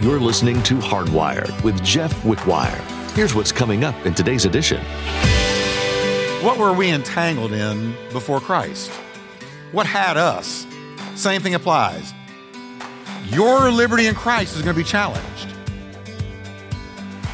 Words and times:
You're 0.00 0.20
listening 0.20 0.62
to 0.62 0.76
Hardwired 0.76 1.60
with 1.64 1.82
Jeff 1.82 2.14
Wickwire. 2.22 2.80
Here's 3.16 3.34
what's 3.34 3.50
coming 3.50 3.82
up 3.82 4.06
in 4.06 4.14
today's 4.14 4.44
edition. 4.44 4.80
What 6.40 6.56
were 6.56 6.72
we 6.72 6.90
entangled 6.90 7.50
in 7.50 7.96
before 8.12 8.38
Christ? 8.38 8.92
What 9.72 9.86
had 9.86 10.16
us? 10.16 10.68
Same 11.16 11.42
thing 11.42 11.56
applies. 11.56 12.14
Your 13.26 13.72
liberty 13.72 14.06
in 14.06 14.14
Christ 14.14 14.54
is 14.54 14.62
going 14.62 14.76
to 14.76 14.80
be 14.80 14.88
challenged. 14.88 15.48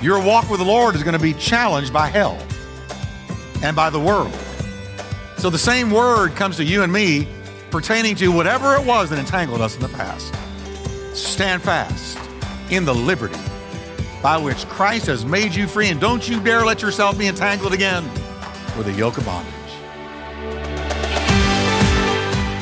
Your 0.01 0.25
walk 0.25 0.49
with 0.49 0.61
the 0.61 0.67
Lord 0.67 0.95
is 0.95 1.03
going 1.03 1.13
to 1.13 1.23
be 1.23 1.35
challenged 1.35 1.93
by 1.93 2.07
hell 2.07 2.39
and 3.63 3.77
by 3.77 3.91
the 3.91 4.01
world. 4.01 4.33
So 5.37 5.51
the 5.51 5.59
same 5.59 5.91
word 5.91 6.35
comes 6.35 6.57
to 6.57 6.65
you 6.65 6.83
and 6.83 6.91
me 6.91 7.29
pertaining 7.71 8.17
to 8.17 8.33
whatever 8.33 8.75
it 8.75 8.87
was 8.87 9.11
that 9.11 9.19
entangled 9.19 9.61
us 9.61 9.75
in 9.75 9.83
the 9.83 9.89
past. 9.91 10.35
Stand 11.15 11.63
fast 11.63 12.24
in 12.71 12.85
the 12.85 12.95
liberty 12.95 13.39
by 14.23 14.39
which 14.39 14.67
Christ 14.69 15.07
has 15.07 15.25
made 15.25 15.55
you 15.55 15.67
free, 15.67 15.89
and 15.89 16.01
don't 16.01 16.27
you 16.27 16.41
dare 16.41 16.65
let 16.65 16.81
yourself 16.81 17.19
be 17.19 17.27
entangled 17.27 17.75
again 17.75 18.09
with 18.77 18.87
a 18.89 18.93
yoke 18.93 19.19
of 19.19 19.27
bondage. 19.27 19.53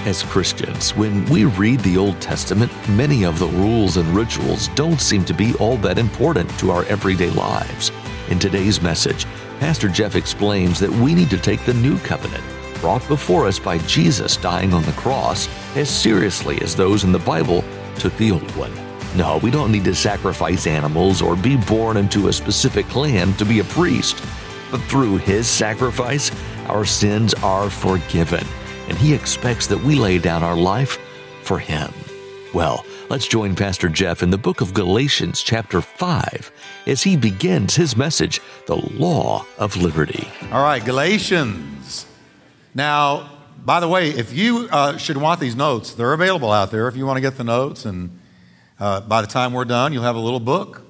As 0.05 0.25
Christians, 0.25 0.97
when 0.97 1.25
we 1.27 1.45
read 1.45 1.79
the 1.81 1.97
Old 1.97 2.21
Testament, 2.21 2.73
many 2.89 3.25
of 3.25 3.39
the 3.39 3.47
rules 3.47 3.97
and 3.97 4.09
rituals 4.09 4.67
don't 4.75 5.01
seem 5.01 5.25
to 5.27 5.33
be 5.33 5.55
all 5.55 5.77
that 5.77 5.99
important 5.99 6.51
to 6.59 6.73
our 6.73 6.85
everyday 6.87 7.31
lives. 7.31 7.93
In 8.29 8.41
today's 8.41 8.83
message, 8.83 9.25
Pastor 9.61 9.89
Jeff 9.89 10.17
explains 10.17 10.81
that 10.81 10.91
we 10.91 11.15
need 11.15 11.31
to 11.31 11.39
take 11.39 11.65
the 11.65 11.75
new 11.75 11.97
covenant 12.01 12.43
brought 12.81 13.07
before 13.07 13.47
us 13.47 13.61
by 13.61 13.79
Jesus 13.79 14.37
dying 14.37 14.75
on 14.75 14.83
the 14.83 14.93
cross 14.93 15.49
as 15.77 15.89
seriously 15.89 16.61
as 16.63 16.75
those 16.75 17.05
in 17.05 17.13
the 17.13 17.19
Bible 17.21 17.63
took 17.95 18.15
the 18.17 18.33
old 18.33 18.51
one. 18.57 18.82
No, 19.17 19.39
we 19.43 19.51
don't 19.51 19.73
need 19.73 19.85
to 19.85 19.95
sacrifice 19.95 20.67
animals 20.67 21.21
or 21.23 21.37
be 21.37 21.57
born 21.57 21.97
into 21.97 22.29
a 22.29 22.33
specific 22.33 22.87
clan 22.87 23.35
to 23.35 23.45
be 23.45 23.59
a 23.59 23.65
priest. 23.65 24.23
But 24.71 24.81
through 24.83 25.19
his 25.19 25.47
sacrifice, 25.47 26.31
our 26.69 26.85
sins 26.85 27.35
are 27.35 27.69
forgiven 27.69 28.47
and 28.89 28.99
He 28.99 29.15
expects 29.15 29.67
that 29.69 29.83
we 29.83 29.95
lay 29.95 30.19
down 30.19 30.43
our 30.43 30.57
life 30.57 30.99
for 31.43 31.59
Him. 31.59 31.93
Well, 32.53 32.85
let's 33.09 33.27
join 33.27 33.55
Pastor 33.55 33.89
Jeff 33.89 34.23
in 34.23 34.31
the 34.31 34.39
book 34.39 34.61
of 34.61 34.75
Galatians, 34.75 35.43
chapter 35.43 35.81
5, 35.81 36.53
as 36.87 37.03
he 37.03 37.17
begins 37.17 37.75
his 37.75 37.97
message, 37.97 38.43
The 38.67 38.77
Law 38.77 39.47
of 39.57 39.77
Liberty. 39.77 40.29
All 40.51 40.63
right, 40.63 40.85
Galatians. 40.85 42.05
Now, 42.75 43.31
by 43.65 43.81
the 43.81 43.89
way, 43.89 44.11
if 44.11 44.35
you 44.35 44.69
uh, 44.71 44.99
should 44.99 45.17
want 45.17 45.41
these 45.41 45.57
notes, 45.57 45.95
they're 45.95 46.13
available 46.13 46.53
out 46.53 46.71
there 46.71 46.87
if 46.89 46.95
you 46.95 47.07
want 47.07 47.17
to 47.17 47.23
get 47.23 47.39
the 47.39 47.45
notes. 47.45 47.87
And 47.87 48.21
uh, 48.83 49.01
by 49.01 49.21
the 49.21 49.29
time 49.29 49.53
we're 49.53 49.65
done, 49.65 49.93
you'll 49.93 50.03
have 50.03 50.17
a 50.17 50.21
little 50.21 50.41
book 50.41 50.83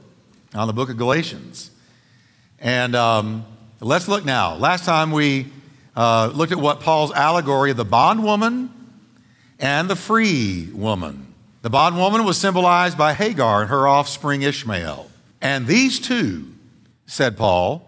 on 0.54 0.66
the 0.66 0.72
book 0.72 0.88
of 0.88 0.96
Galatians. 0.96 1.70
And 2.58 2.96
um, 2.96 3.44
let's 3.80 4.08
look 4.08 4.24
now. 4.24 4.54
Last 4.54 4.86
time 4.86 5.10
we 5.10 5.48
uh, 5.94 6.30
looked 6.32 6.52
at 6.52 6.58
what 6.58 6.80
Paul's 6.80 7.12
allegory 7.12 7.70
of 7.70 7.76
the 7.76 7.84
bondwoman 7.84 8.70
and 9.58 9.90
the 9.90 9.96
free 9.96 10.70
woman. 10.72 11.34
The 11.60 11.68
bondwoman 11.68 12.24
was 12.24 12.38
symbolized 12.38 12.96
by 12.96 13.12
Hagar 13.12 13.60
and 13.60 13.68
her 13.68 13.86
offspring 13.86 14.40
Ishmael. 14.40 15.10
And 15.42 15.66
these 15.66 16.00
two, 16.00 16.46
said 17.04 17.36
Paul, 17.36 17.86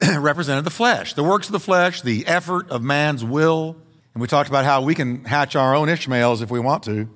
represented 0.18 0.64
the 0.64 0.70
flesh, 0.70 1.14
the 1.14 1.24
works 1.24 1.48
of 1.48 1.52
the 1.52 1.58
flesh, 1.58 2.00
the 2.02 2.28
effort 2.28 2.70
of 2.70 2.80
man's 2.80 3.24
will. 3.24 3.76
And 4.14 4.20
we 4.20 4.28
talked 4.28 4.48
about 4.48 4.64
how 4.64 4.82
we 4.82 4.94
can 4.94 5.24
hatch 5.24 5.56
our 5.56 5.74
own 5.74 5.88
Ishmaels 5.88 6.42
if 6.42 6.50
we 6.52 6.60
want 6.60 6.84
to, 6.84 7.08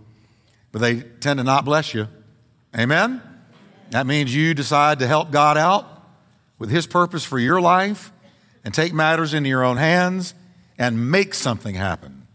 but 0.72 0.80
they 0.80 1.02
tend 1.02 1.38
to 1.38 1.44
not 1.44 1.64
bless 1.64 1.94
you. 1.94 2.08
Amen? 2.76 3.22
That 3.90 4.06
means 4.06 4.34
you 4.34 4.54
decide 4.54 4.98
to 4.98 5.06
help 5.06 5.30
God 5.30 5.56
out 5.56 5.86
with 6.58 6.70
His 6.70 6.86
purpose 6.86 7.24
for 7.24 7.38
your 7.38 7.60
life 7.60 8.12
and 8.64 8.74
take 8.74 8.92
matters 8.92 9.32
into 9.34 9.48
your 9.48 9.64
own 9.64 9.76
hands 9.76 10.34
and 10.78 11.10
make 11.10 11.34
something 11.34 11.74
happen. 11.74 12.26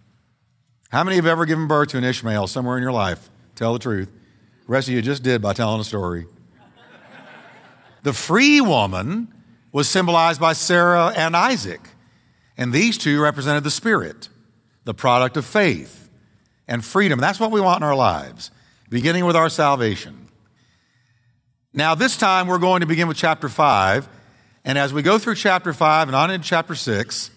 How 0.89 1.03
many 1.03 1.17
have 1.17 1.25
ever 1.25 1.45
given 1.45 1.67
birth 1.67 1.89
to 1.89 1.97
an 1.97 2.03
Ishmael 2.03 2.47
somewhere 2.47 2.77
in 2.77 2.83
your 2.83 2.91
life? 2.91 3.29
Tell 3.55 3.73
the 3.73 3.79
truth. 3.79 4.11
The 4.65 4.71
rest 4.71 4.87
of 4.87 4.93
you 4.93 5.01
just 5.01 5.23
did 5.23 5.41
by 5.41 5.53
telling 5.53 5.79
a 5.79 5.83
story. 5.83 6.25
the 8.03 8.13
free 8.13 8.61
woman 8.61 9.33
was 9.71 9.87
symbolized 9.87 10.41
by 10.41 10.53
Sarah 10.53 11.13
and 11.15 11.35
Isaac, 11.35 11.81
and 12.57 12.73
these 12.73 12.97
two 12.97 13.21
represented 13.21 13.63
the 13.63 13.71
Spirit, 13.71 14.29
the 14.83 14.93
product 14.93 15.37
of 15.37 15.45
faith 15.45 16.09
and 16.67 16.83
freedom. 16.83 17.19
That's 17.19 17.39
what 17.39 17.51
we 17.51 17.61
want 17.61 17.81
in 17.81 17.83
our 17.87 17.95
lives, 17.95 18.51
beginning 18.89 19.25
with 19.25 19.35
our 19.35 19.49
salvation. 19.49 20.20
Now, 21.73 21.95
this 21.95 22.17
time 22.17 22.47
we're 22.47 22.59
going 22.59 22.81
to 22.81 22.85
begin 22.85 23.07
with 23.07 23.17
chapter 23.17 23.47
5 23.47 24.09
and 24.63 24.77
as 24.77 24.93
we 24.93 25.01
go 25.01 25.17
through 25.17 25.35
chapter 25.35 25.73
5 25.73 26.09
and 26.09 26.15
on 26.15 26.29
into 26.29 26.45
chapter 26.45 26.75
6, 26.75 27.31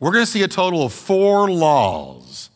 we're 0.00 0.12
going 0.12 0.24
to 0.24 0.30
see 0.30 0.42
a 0.42 0.48
total 0.48 0.84
of 0.84 0.92
four 0.92 1.50
laws. 1.50 2.50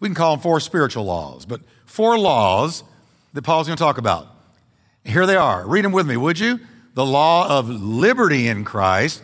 We 0.00 0.08
can 0.08 0.14
call 0.14 0.36
them 0.36 0.42
four 0.42 0.60
spiritual 0.60 1.04
laws, 1.04 1.44
but 1.44 1.60
four 1.84 2.18
laws 2.18 2.82
that 3.34 3.42
Paul's 3.42 3.66
going 3.66 3.76
to 3.76 3.82
talk 3.82 3.98
about. 3.98 4.28
Here 5.04 5.26
they 5.26 5.36
are. 5.36 5.66
Read 5.66 5.84
them 5.84 5.92
with 5.92 6.06
me, 6.06 6.16
would 6.16 6.38
you? 6.38 6.60
The 6.94 7.04
law 7.04 7.58
of 7.58 7.68
liberty 7.68 8.48
in 8.48 8.64
Christ 8.64 9.22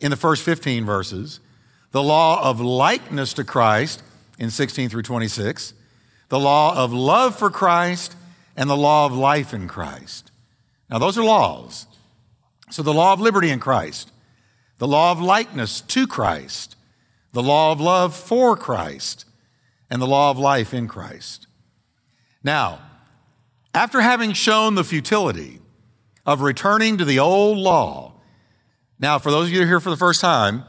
in 0.00 0.10
the 0.10 0.16
first 0.16 0.42
15 0.42 0.84
verses, 0.84 1.40
the 1.90 2.02
law 2.02 2.42
of 2.42 2.60
likeness 2.60 3.32
to 3.34 3.44
Christ 3.44 4.02
in 4.38 4.50
16 4.50 4.90
through 4.90 5.02
26, 5.02 5.74
the 6.28 6.38
law 6.38 6.76
of 6.76 6.92
love 6.92 7.36
for 7.36 7.50
Christ, 7.50 8.14
and 8.56 8.68
the 8.68 8.76
law 8.76 9.06
of 9.06 9.12
life 9.12 9.54
in 9.54 9.66
Christ. 9.66 10.30
Now, 10.90 10.98
those 10.98 11.18
are 11.18 11.24
laws. 11.24 11.86
So, 12.70 12.82
the 12.82 12.94
law 12.94 13.12
of 13.12 13.20
liberty 13.20 13.50
in 13.50 13.60
Christ, 13.60 14.12
the 14.78 14.88
law 14.88 15.12
of 15.12 15.20
likeness 15.20 15.80
to 15.82 16.06
Christ, 16.06 16.76
the 17.32 17.42
law 17.42 17.72
of 17.72 17.80
love 17.80 18.14
for 18.14 18.56
Christ, 18.56 19.24
and 19.90 20.00
the 20.00 20.06
law 20.06 20.30
of 20.30 20.38
life 20.38 20.74
in 20.74 20.88
Christ. 20.88 21.46
Now, 22.42 22.80
after 23.74 24.00
having 24.00 24.32
shown 24.32 24.74
the 24.74 24.84
futility 24.84 25.60
of 26.26 26.40
returning 26.42 26.98
to 26.98 27.04
the 27.04 27.18
old 27.18 27.58
law, 27.58 28.18
now, 28.98 29.18
for 29.18 29.30
those 29.30 29.46
of 29.46 29.52
you 29.52 29.58
who 29.58 29.64
are 29.64 29.68
here 29.68 29.80
for 29.80 29.90
the 29.90 29.96
first 29.96 30.20
time, 30.20 30.64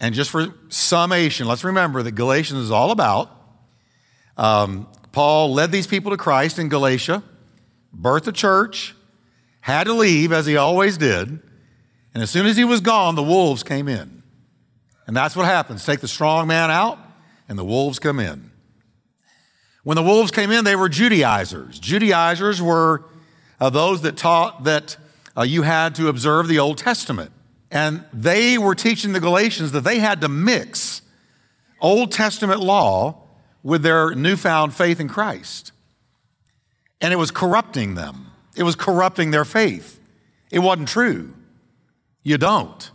and 0.00 0.14
just 0.14 0.30
for 0.30 0.46
summation, 0.68 1.46
let's 1.46 1.64
remember 1.64 2.02
that 2.02 2.12
Galatians 2.12 2.60
is 2.60 2.70
all 2.70 2.90
about. 2.90 3.30
Um, 4.36 4.88
Paul 5.12 5.52
led 5.52 5.70
these 5.70 5.86
people 5.86 6.10
to 6.10 6.16
Christ 6.16 6.58
in 6.58 6.68
Galatia, 6.68 7.22
birthed 7.96 8.26
a 8.26 8.32
church, 8.32 8.94
had 9.64 9.84
to 9.84 9.94
leave 9.94 10.30
as 10.30 10.44
he 10.44 10.58
always 10.58 10.98
did. 10.98 11.26
And 11.26 12.22
as 12.22 12.30
soon 12.30 12.44
as 12.44 12.54
he 12.54 12.64
was 12.64 12.82
gone, 12.82 13.14
the 13.14 13.22
wolves 13.22 13.62
came 13.62 13.88
in. 13.88 14.22
And 15.06 15.16
that's 15.16 15.34
what 15.34 15.46
happens. 15.46 15.86
Take 15.86 16.00
the 16.00 16.08
strong 16.08 16.46
man 16.46 16.70
out, 16.70 16.98
and 17.48 17.58
the 17.58 17.64
wolves 17.64 17.98
come 17.98 18.20
in. 18.20 18.50
When 19.82 19.96
the 19.96 20.02
wolves 20.02 20.30
came 20.30 20.50
in, 20.50 20.64
they 20.64 20.76
were 20.76 20.90
Judaizers. 20.90 21.78
Judaizers 21.78 22.60
were 22.60 23.06
uh, 23.58 23.70
those 23.70 24.02
that 24.02 24.18
taught 24.18 24.64
that 24.64 24.98
uh, 25.34 25.44
you 25.44 25.62
had 25.62 25.94
to 25.94 26.08
observe 26.08 26.46
the 26.46 26.58
Old 26.58 26.76
Testament. 26.76 27.32
And 27.70 28.04
they 28.12 28.58
were 28.58 28.74
teaching 28.74 29.14
the 29.14 29.20
Galatians 29.20 29.72
that 29.72 29.80
they 29.80 29.98
had 29.98 30.20
to 30.20 30.28
mix 30.28 31.00
Old 31.80 32.12
Testament 32.12 32.60
law 32.60 33.22
with 33.62 33.82
their 33.82 34.14
newfound 34.14 34.74
faith 34.74 35.00
in 35.00 35.08
Christ. 35.08 35.72
And 37.00 37.14
it 37.14 37.16
was 37.16 37.30
corrupting 37.30 37.94
them. 37.94 38.26
It 38.56 38.62
was 38.62 38.76
corrupting 38.76 39.30
their 39.30 39.44
faith. 39.44 40.00
It 40.50 40.60
wasn't 40.60 40.88
true. 40.88 41.34
You 42.22 42.38
don't. 42.38 42.90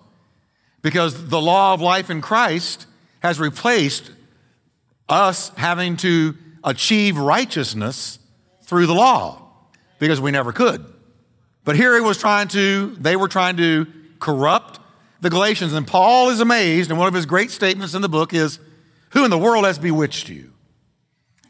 Because 0.81 1.27
the 1.27 1.41
law 1.41 1.73
of 1.73 1.81
life 1.81 2.09
in 2.09 2.21
Christ 2.21 2.85
has 3.21 3.39
replaced 3.39 4.11
us 5.09 5.49
having 5.57 5.97
to 5.97 6.35
achieve 6.63 7.17
righteousness 7.17 8.19
through 8.63 8.85
the 8.85 8.93
law 8.93 9.41
because 9.97 10.21
we 10.21 10.31
never 10.31 10.51
could. 10.51 10.85
But 11.65 11.75
here 11.75 11.95
he 11.95 12.01
was 12.01 12.17
trying 12.17 12.47
to, 12.49 12.95
they 12.99 13.15
were 13.15 13.27
trying 13.27 13.57
to 13.57 13.87
corrupt 14.19 14.79
the 15.21 15.29
Galatians. 15.29 15.73
And 15.73 15.85
Paul 15.85 16.29
is 16.29 16.39
amazed, 16.39 16.89
and 16.89 16.97
one 16.97 17.07
of 17.07 17.13
his 17.13 17.25
great 17.25 17.51
statements 17.51 17.93
in 17.93 18.01
the 18.01 18.09
book 18.09 18.33
is, 18.33 18.59
Who 19.11 19.25
in 19.25 19.31
the 19.31 19.37
world 19.37 19.65
has 19.65 19.77
bewitched 19.77 20.29
you? 20.29 20.53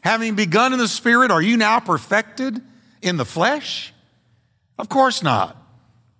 Having 0.02 0.34
begun 0.34 0.72
in 0.72 0.78
the 0.78 0.88
Spirit, 0.88 1.30
are 1.30 1.42
you 1.42 1.56
now 1.56 1.78
perfected 1.78 2.60
in 3.02 3.16
the 3.16 3.24
flesh? 3.24 3.92
Of 4.80 4.88
course 4.88 5.22
not. 5.22 5.58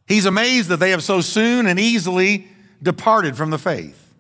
He's 0.07 0.27
amazed 0.27 0.69
that 0.69 0.77
they 0.77 0.91
have 0.91 1.03
so 1.03 1.23
soon 1.23 1.67
and 1.67 1.81
easily 1.81 2.47
departed 2.83 3.35
from 3.35 3.49
the 3.49 3.59
faith. 3.59 4.15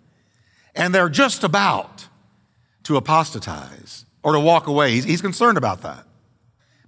And 0.74 0.94
they're 0.94 1.10
just 1.10 1.44
about 1.44 2.08
to 2.84 2.96
apostatize 2.96 4.06
or 4.22 4.32
to 4.32 4.40
walk 4.40 4.66
away. 4.66 4.92
He's, 4.92 5.04
he's 5.04 5.20
concerned 5.20 5.58
about 5.58 5.82
that. 5.82 6.06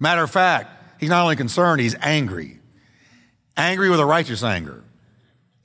Matter 0.01 0.23
of 0.23 0.31
fact, 0.31 0.99
he's 0.99 1.11
not 1.11 1.23
only 1.23 1.37
concerned, 1.37 1.83
he's 1.83 1.95
angry. 2.01 2.59
Angry 3.55 3.91
with 3.91 4.01
a 4.01 4.07
righteous 4.07 4.43
anger. 4.43 4.83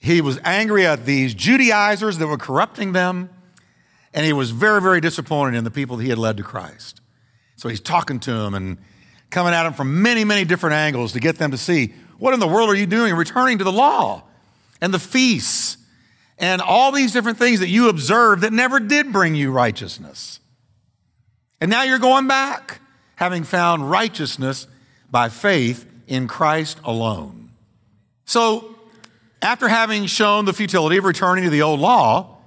He 0.02 0.20
was 0.20 0.40
angry 0.44 0.86
at 0.86 1.06
these 1.06 1.34
Judaizers 1.34 2.18
that 2.18 2.28
were 2.28 2.38
corrupting 2.38 2.92
them, 2.92 3.30
and 4.14 4.26
he 4.26 4.34
was 4.34 4.52
very, 4.52 4.82
very 4.82 5.00
disappointed 5.00 5.58
in 5.58 5.64
the 5.64 5.72
people 5.72 5.96
that 5.96 6.04
he 6.04 6.10
had 6.10 6.20
led 6.20 6.36
to 6.36 6.44
Christ. 6.44 7.00
So 7.56 7.70
he's 7.70 7.80
talking 7.80 8.20
to 8.22 8.34
them 8.34 8.54
and 8.56 8.78
coming 9.30 9.54
at 9.54 9.64
them 9.64 9.74
from 9.74 10.02
many, 10.02 10.24
many 10.24 10.46
different 10.46 10.76
angles 10.76 11.14
to 11.14 11.20
get 11.20 11.38
them 11.38 11.52
to 11.52 11.58
see 11.58 11.94
what 12.18 12.34
in 12.34 12.40
the 12.40 12.48
world 12.48 12.70
are 12.70 12.76
you 12.76 12.86
doing 12.86 13.14
returning 13.14 13.58
to 13.60 13.64
the 13.64 13.72
law 13.72 14.24
and 14.82 14.94
the 14.94 15.00
feasts 15.00 15.78
and 16.38 16.62
all 16.62 16.92
these 16.92 17.14
different 17.14 17.38
things 17.38 17.60
that 17.60 17.68
you 17.68 17.90
observed 17.90 18.44
that 18.44 18.54
never 18.54 18.80
did 18.80 19.12
bring 19.12 19.36
you 19.36 19.52
righteousness. 19.52 20.40
And 21.60 21.72
now 21.72 21.84
you're 21.84 22.00
going 22.00 22.28
back, 22.28 22.80
having 23.16 23.44
found 23.44 23.90
righteousness 23.90 24.68
by 25.10 25.30
faith 25.30 25.88
in 26.08 26.28
Christ 26.28 26.80
alone. 26.84 27.50
So, 28.26 28.76
after 29.42 29.68
having 29.68 30.06
shown 30.08 30.46
the 30.46 30.54
futility 30.54 30.98
of 30.98 31.06
returning 31.06 31.44
to 31.44 31.50
the 31.50 31.62
old 31.62 31.80
law 31.80 32.38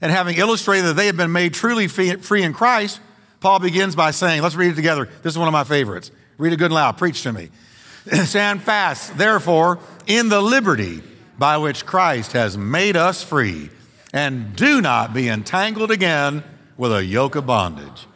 and 0.00 0.12
having 0.12 0.36
illustrated 0.36 0.86
that 0.86 0.94
they 0.94 1.06
have 1.06 1.16
been 1.16 1.32
made 1.32 1.54
truly 1.54 1.88
free 1.88 2.42
in 2.42 2.52
Christ, 2.52 3.00
Paul 3.40 3.60
begins 3.60 3.94
by 3.94 4.10
saying, 4.10 4.42
let's 4.42 4.54
read 4.54 4.72
it 4.72 4.76
together. 4.76 5.08
This 5.22 5.32
is 5.32 5.38
one 5.38 5.48
of 5.48 5.52
my 5.52 5.64
favorites. 5.64 6.10
Read 6.38 6.52
it 6.52 6.56
good 6.56 6.66
and 6.66 6.74
loud. 6.74 6.98
Preach 6.98 7.22
to 7.22 7.32
me. 7.32 7.50
Stand 8.24 8.62
fast, 8.62 9.16
therefore, 9.16 9.78
in 10.06 10.28
the 10.28 10.40
liberty 10.40 11.02
by 11.38 11.58
which 11.58 11.86
Christ 11.86 12.32
has 12.32 12.58
made 12.58 12.96
us 12.96 13.22
free, 13.22 13.70
and 14.12 14.56
do 14.56 14.80
not 14.80 15.14
be 15.14 15.28
entangled 15.28 15.90
again 15.90 16.42
with 16.76 16.92
a 16.92 17.04
yoke 17.04 17.36
of 17.36 17.46
bondage. 17.46 18.06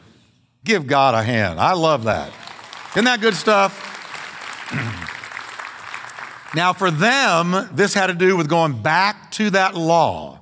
Give 0.65 0.87
God 0.87 1.15
a 1.15 1.23
hand. 1.23 1.61
I 1.61 1.75
love 1.75 2.05
that. 2.05 2.33
Isn't 2.93 3.05
that 3.05 3.21
good 3.21 3.35
stuff? 3.35 3.91
now, 6.55 6.73
for 6.73 6.91
them, 6.91 7.69
this 7.73 7.95
had 7.95 8.09
to 8.09 8.15
do 8.15 8.37
with 8.37 8.49
going 8.49 8.83
back 8.83 9.31
to 9.33 9.51
that 9.51 9.75
law. 9.77 10.41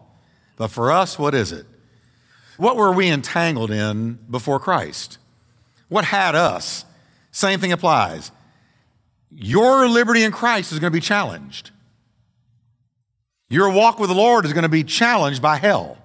But 0.56 0.68
for 0.68 0.92
us, 0.92 1.18
what 1.18 1.34
is 1.34 1.52
it? 1.52 1.66
What 2.60 2.76
were 2.76 2.92
we 2.92 3.08
entangled 3.08 3.70
in 3.70 4.18
before 4.30 4.60
Christ? 4.60 5.16
What 5.88 6.04
had 6.04 6.34
us? 6.34 6.84
Same 7.32 7.58
thing 7.58 7.72
applies. 7.72 8.30
Your 9.34 9.88
liberty 9.88 10.24
in 10.24 10.30
Christ 10.30 10.70
is 10.70 10.78
going 10.78 10.92
to 10.92 10.94
be 10.96 11.00
challenged. 11.00 11.70
Your 13.48 13.70
walk 13.70 13.98
with 13.98 14.10
the 14.10 14.14
Lord 14.14 14.44
is 14.44 14.52
going 14.52 14.64
to 14.64 14.68
be 14.68 14.84
challenged 14.84 15.40
by 15.40 15.56
hell 15.56 15.96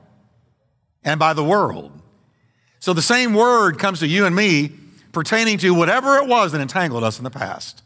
and 1.03 1.19
by 1.19 1.33
the 1.33 1.43
world. 1.43 1.91
So 2.79 2.93
the 2.93 3.01
same 3.01 3.33
word 3.33 3.77
comes 3.77 3.99
to 3.99 4.07
you 4.07 4.25
and 4.25 4.33
me 4.33 4.71
pertaining 5.11 5.57
to 5.57 5.73
whatever 5.73 6.15
it 6.19 6.27
was 6.29 6.53
that 6.53 6.61
entangled 6.61 7.03
us 7.03 7.17
in 7.17 7.25
the 7.25 7.29
past. 7.29 7.83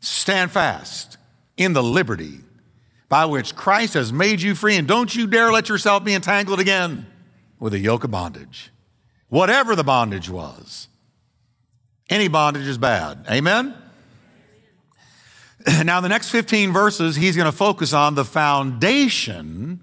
Stand 0.00 0.50
fast 0.50 1.18
in 1.56 1.72
the 1.72 1.84
liberty 1.84 2.40
by 3.08 3.26
which 3.26 3.54
Christ 3.54 3.94
has 3.94 4.12
made 4.12 4.42
you 4.42 4.56
free, 4.56 4.74
and 4.74 4.88
don't 4.88 5.14
you 5.14 5.28
dare 5.28 5.52
let 5.52 5.68
yourself 5.68 6.02
be 6.02 6.14
entangled 6.14 6.58
again 6.58 7.06
with 7.62 7.72
a 7.72 7.78
yoke 7.78 8.02
of 8.02 8.10
bondage. 8.10 8.72
Whatever 9.28 9.76
the 9.76 9.84
bondage 9.84 10.28
was. 10.28 10.88
Any 12.10 12.26
bondage 12.26 12.66
is 12.66 12.76
bad. 12.76 13.24
Amen? 13.30 13.74
Now, 15.84 16.00
the 16.00 16.08
next 16.08 16.30
15 16.30 16.72
verses, 16.72 17.14
he's 17.14 17.36
going 17.36 17.46
to 17.46 17.56
focus 17.56 17.92
on 17.92 18.16
the 18.16 18.24
foundation 18.24 19.78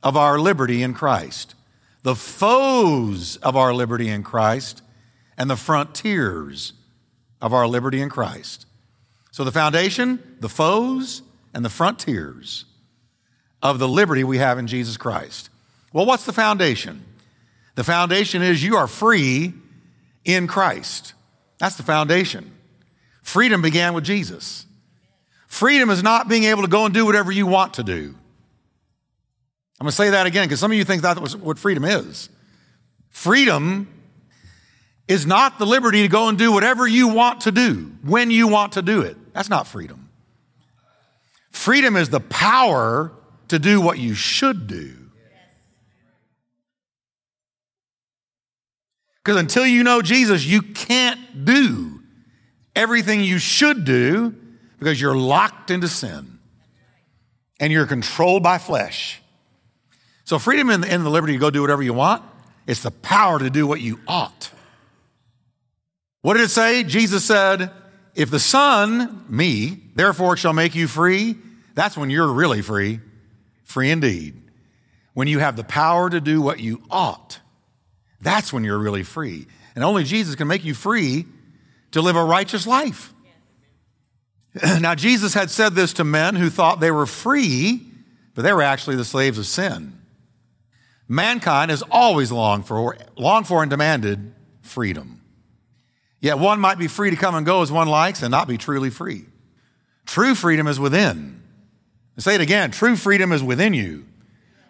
of 0.00 0.16
our 0.16 0.38
liberty 0.38 0.80
in 0.80 0.94
Christ, 0.94 1.56
the 2.04 2.14
foes 2.14 3.36
of 3.38 3.56
our 3.56 3.74
liberty 3.74 4.08
in 4.08 4.22
Christ, 4.22 4.80
and 5.36 5.50
the 5.50 5.56
frontiers 5.56 6.72
of 7.40 7.52
our 7.52 7.66
liberty 7.66 8.00
in 8.00 8.10
Christ. 8.10 8.64
So, 9.32 9.42
the 9.42 9.50
foundation, 9.50 10.36
the 10.38 10.48
foes, 10.48 11.22
and 11.52 11.64
the 11.64 11.68
frontiers 11.68 12.64
of 13.60 13.80
the 13.80 13.88
liberty 13.88 14.22
we 14.22 14.38
have 14.38 14.56
in 14.56 14.68
Jesus 14.68 14.96
Christ. 14.96 15.50
Well, 15.92 16.06
what's 16.06 16.24
the 16.24 16.32
foundation? 16.32 17.04
The 17.74 17.84
foundation 17.84 18.42
is 18.42 18.62
you 18.62 18.76
are 18.76 18.86
free 18.86 19.54
in 20.24 20.46
Christ. 20.46 21.14
That's 21.58 21.76
the 21.76 21.82
foundation. 21.82 22.52
Freedom 23.22 23.62
began 23.62 23.94
with 23.94 24.04
Jesus. 24.04 24.66
Freedom 25.46 25.90
is 25.90 26.02
not 26.02 26.28
being 26.28 26.44
able 26.44 26.62
to 26.62 26.68
go 26.68 26.84
and 26.86 26.94
do 26.94 27.04
whatever 27.04 27.30
you 27.30 27.46
want 27.46 27.74
to 27.74 27.82
do. 27.82 28.14
I'm 29.80 29.84
going 29.84 29.90
to 29.90 29.96
say 29.96 30.10
that 30.10 30.26
again 30.26 30.46
because 30.46 30.60
some 30.60 30.70
of 30.70 30.78
you 30.78 30.84
think 30.84 31.02
that's 31.02 31.34
what 31.36 31.58
freedom 31.58 31.84
is. 31.84 32.28
Freedom 33.10 33.88
is 35.08 35.26
not 35.26 35.58
the 35.58 35.66
liberty 35.66 36.02
to 36.02 36.08
go 36.08 36.28
and 36.28 36.38
do 36.38 36.52
whatever 36.52 36.86
you 36.86 37.08
want 37.08 37.42
to 37.42 37.52
do 37.52 37.92
when 38.02 38.30
you 38.30 38.48
want 38.48 38.72
to 38.72 38.82
do 38.82 39.02
it. 39.02 39.16
That's 39.34 39.50
not 39.50 39.66
freedom. 39.66 40.08
Freedom 41.50 41.96
is 41.96 42.08
the 42.08 42.20
power 42.20 43.12
to 43.48 43.58
do 43.58 43.80
what 43.80 43.98
you 43.98 44.14
should 44.14 44.66
do. 44.66 45.01
Because 49.24 49.38
until 49.40 49.66
you 49.66 49.82
know 49.82 50.02
Jesus, 50.02 50.44
you 50.44 50.62
can't 50.62 51.44
do 51.44 52.00
everything 52.74 53.22
you 53.22 53.38
should 53.38 53.84
do 53.84 54.34
because 54.78 55.00
you're 55.00 55.16
locked 55.16 55.70
into 55.70 55.86
sin 55.86 56.38
and 57.60 57.72
you're 57.72 57.86
controlled 57.86 58.42
by 58.42 58.58
flesh. 58.58 59.22
So, 60.24 60.38
freedom 60.38 60.70
and 60.70 60.82
the, 60.82 61.10
liberty 61.10 61.34
to 61.34 61.38
go 61.38 61.50
do 61.50 61.60
whatever 61.60 61.82
you 61.82 61.92
want, 61.92 62.22
it's 62.66 62.82
the 62.82 62.90
power 62.90 63.38
to 63.38 63.50
do 63.50 63.66
what 63.66 63.80
you 63.80 64.00
ought. 64.06 64.50
What 66.22 66.34
did 66.34 66.44
it 66.44 66.50
say? 66.50 66.84
Jesus 66.84 67.24
said, 67.24 67.70
If 68.14 68.30
the 68.30 68.40
Son, 68.40 69.24
me, 69.28 69.82
therefore 69.94 70.36
shall 70.36 70.52
make 70.52 70.74
you 70.74 70.88
free, 70.88 71.36
that's 71.74 71.96
when 71.96 72.10
you're 72.10 72.32
really 72.32 72.62
free, 72.62 73.00
free 73.64 73.90
indeed. 73.90 74.40
When 75.14 75.28
you 75.28 75.40
have 75.40 75.56
the 75.56 75.64
power 75.64 76.08
to 76.08 76.20
do 76.20 76.40
what 76.40 76.60
you 76.60 76.82
ought, 76.90 77.40
that's 78.22 78.52
when 78.52 78.64
you're 78.64 78.78
really 78.78 79.02
free. 79.02 79.46
And 79.74 79.84
only 79.84 80.04
Jesus 80.04 80.34
can 80.36 80.48
make 80.48 80.64
you 80.64 80.74
free 80.74 81.26
to 81.90 82.00
live 82.00 82.16
a 82.16 82.24
righteous 82.24 82.66
life. 82.66 83.12
Now, 84.80 84.94
Jesus 84.94 85.34
had 85.34 85.50
said 85.50 85.74
this 85.74 85.94
to 85.94 86.04
men 86.04 86.36
who 86.36 86.50
thought 86.50 86.78
they 86.78 86.90
were 86.90 87.06
free, 87.06 87.80
but 88.34 88.42
they 88.42 88.52
were 88.52 88.62
actually 88.62 88.96
the 88.96 89.04
slaves 89.04 89.38
of 89.38 89.46
sin. 89.46 89.98
Mankind 91.08 91.70
has 91.70 91.82
always 91.90 92.30
longed 92.30 92.66
for, 92.66 92.96
longed 93.16 93.46
for 93.46 93.62
and 93.62 93.70
demanded 93.70 94.34
freedom. 94.60 95.22
Yet 96.20 96.38
one 96.38 96.60
might 96.60 96.78
be 96.78 96.86
free 96.86 97.10
to 97.10 97.16
come 97.16 97.34
and 97.34 97.46
go 97.46 97.62
as 97.62 97.72
one 97.72 97.88
likes 97.88 98.22
and 98.22 98.30
not 98.30 98.46
be 98.46 98.58
truly 98.58 98.90
free. 98.90 99.24
True 100.06 100.34
freedom 100.34 100.66
is 100.66 100.78
within. 100.78 101.42
say 102.18 102.34
it 102.34 102.40
again 102.40 102.70
true 102.70 102.96
freedom 102.96 103.32
is 103.32 103.42
within 103.42 103.74
you. 103.74 104.04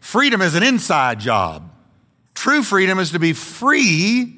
Freedom 0.00 0.40
is 0.40 0.54
an 0.54 0.62
inside 0.62 1.20
job. 1.20 1.71
True 2.42 2.64
freedom 2.64 2.98
is 2.98 3.12
to 3.12 3.20
be 3.20 3.34
free 3.34 4.34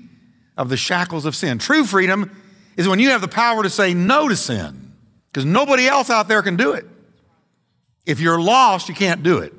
of 0.59 0.69
the 0.69 0.77
shackles 0.77 1.25
of 1.25 1.35
sin. 1.35 1.57
True 1.57 1.85
freedom 1.85 2.31
is 2.77 2.87
when 2.87 2.99
you 2.99 3.09
have 3.09 3.23
the 3.23 3.29
power 3.29 3.63
to 3.63 3.71
say 3.71 3.95
no 3.95 4.29
to 4.29 4.37
sin 4.37 4.93
because 5.33 5.47
nobody 5.47 5.87
else 5.87 6.11
out 6.11 6.29
there 6.29 6.43
can 6.43 6.57
do 6.57 6.73
it. 6.73 6.85
If 8.05 8.21
you're 8.21 8.39
lost, 8.39 8.91
you 8.91 8.95
can't 8.95 9.23
do 9.23 9.39
it. 9.39 9.55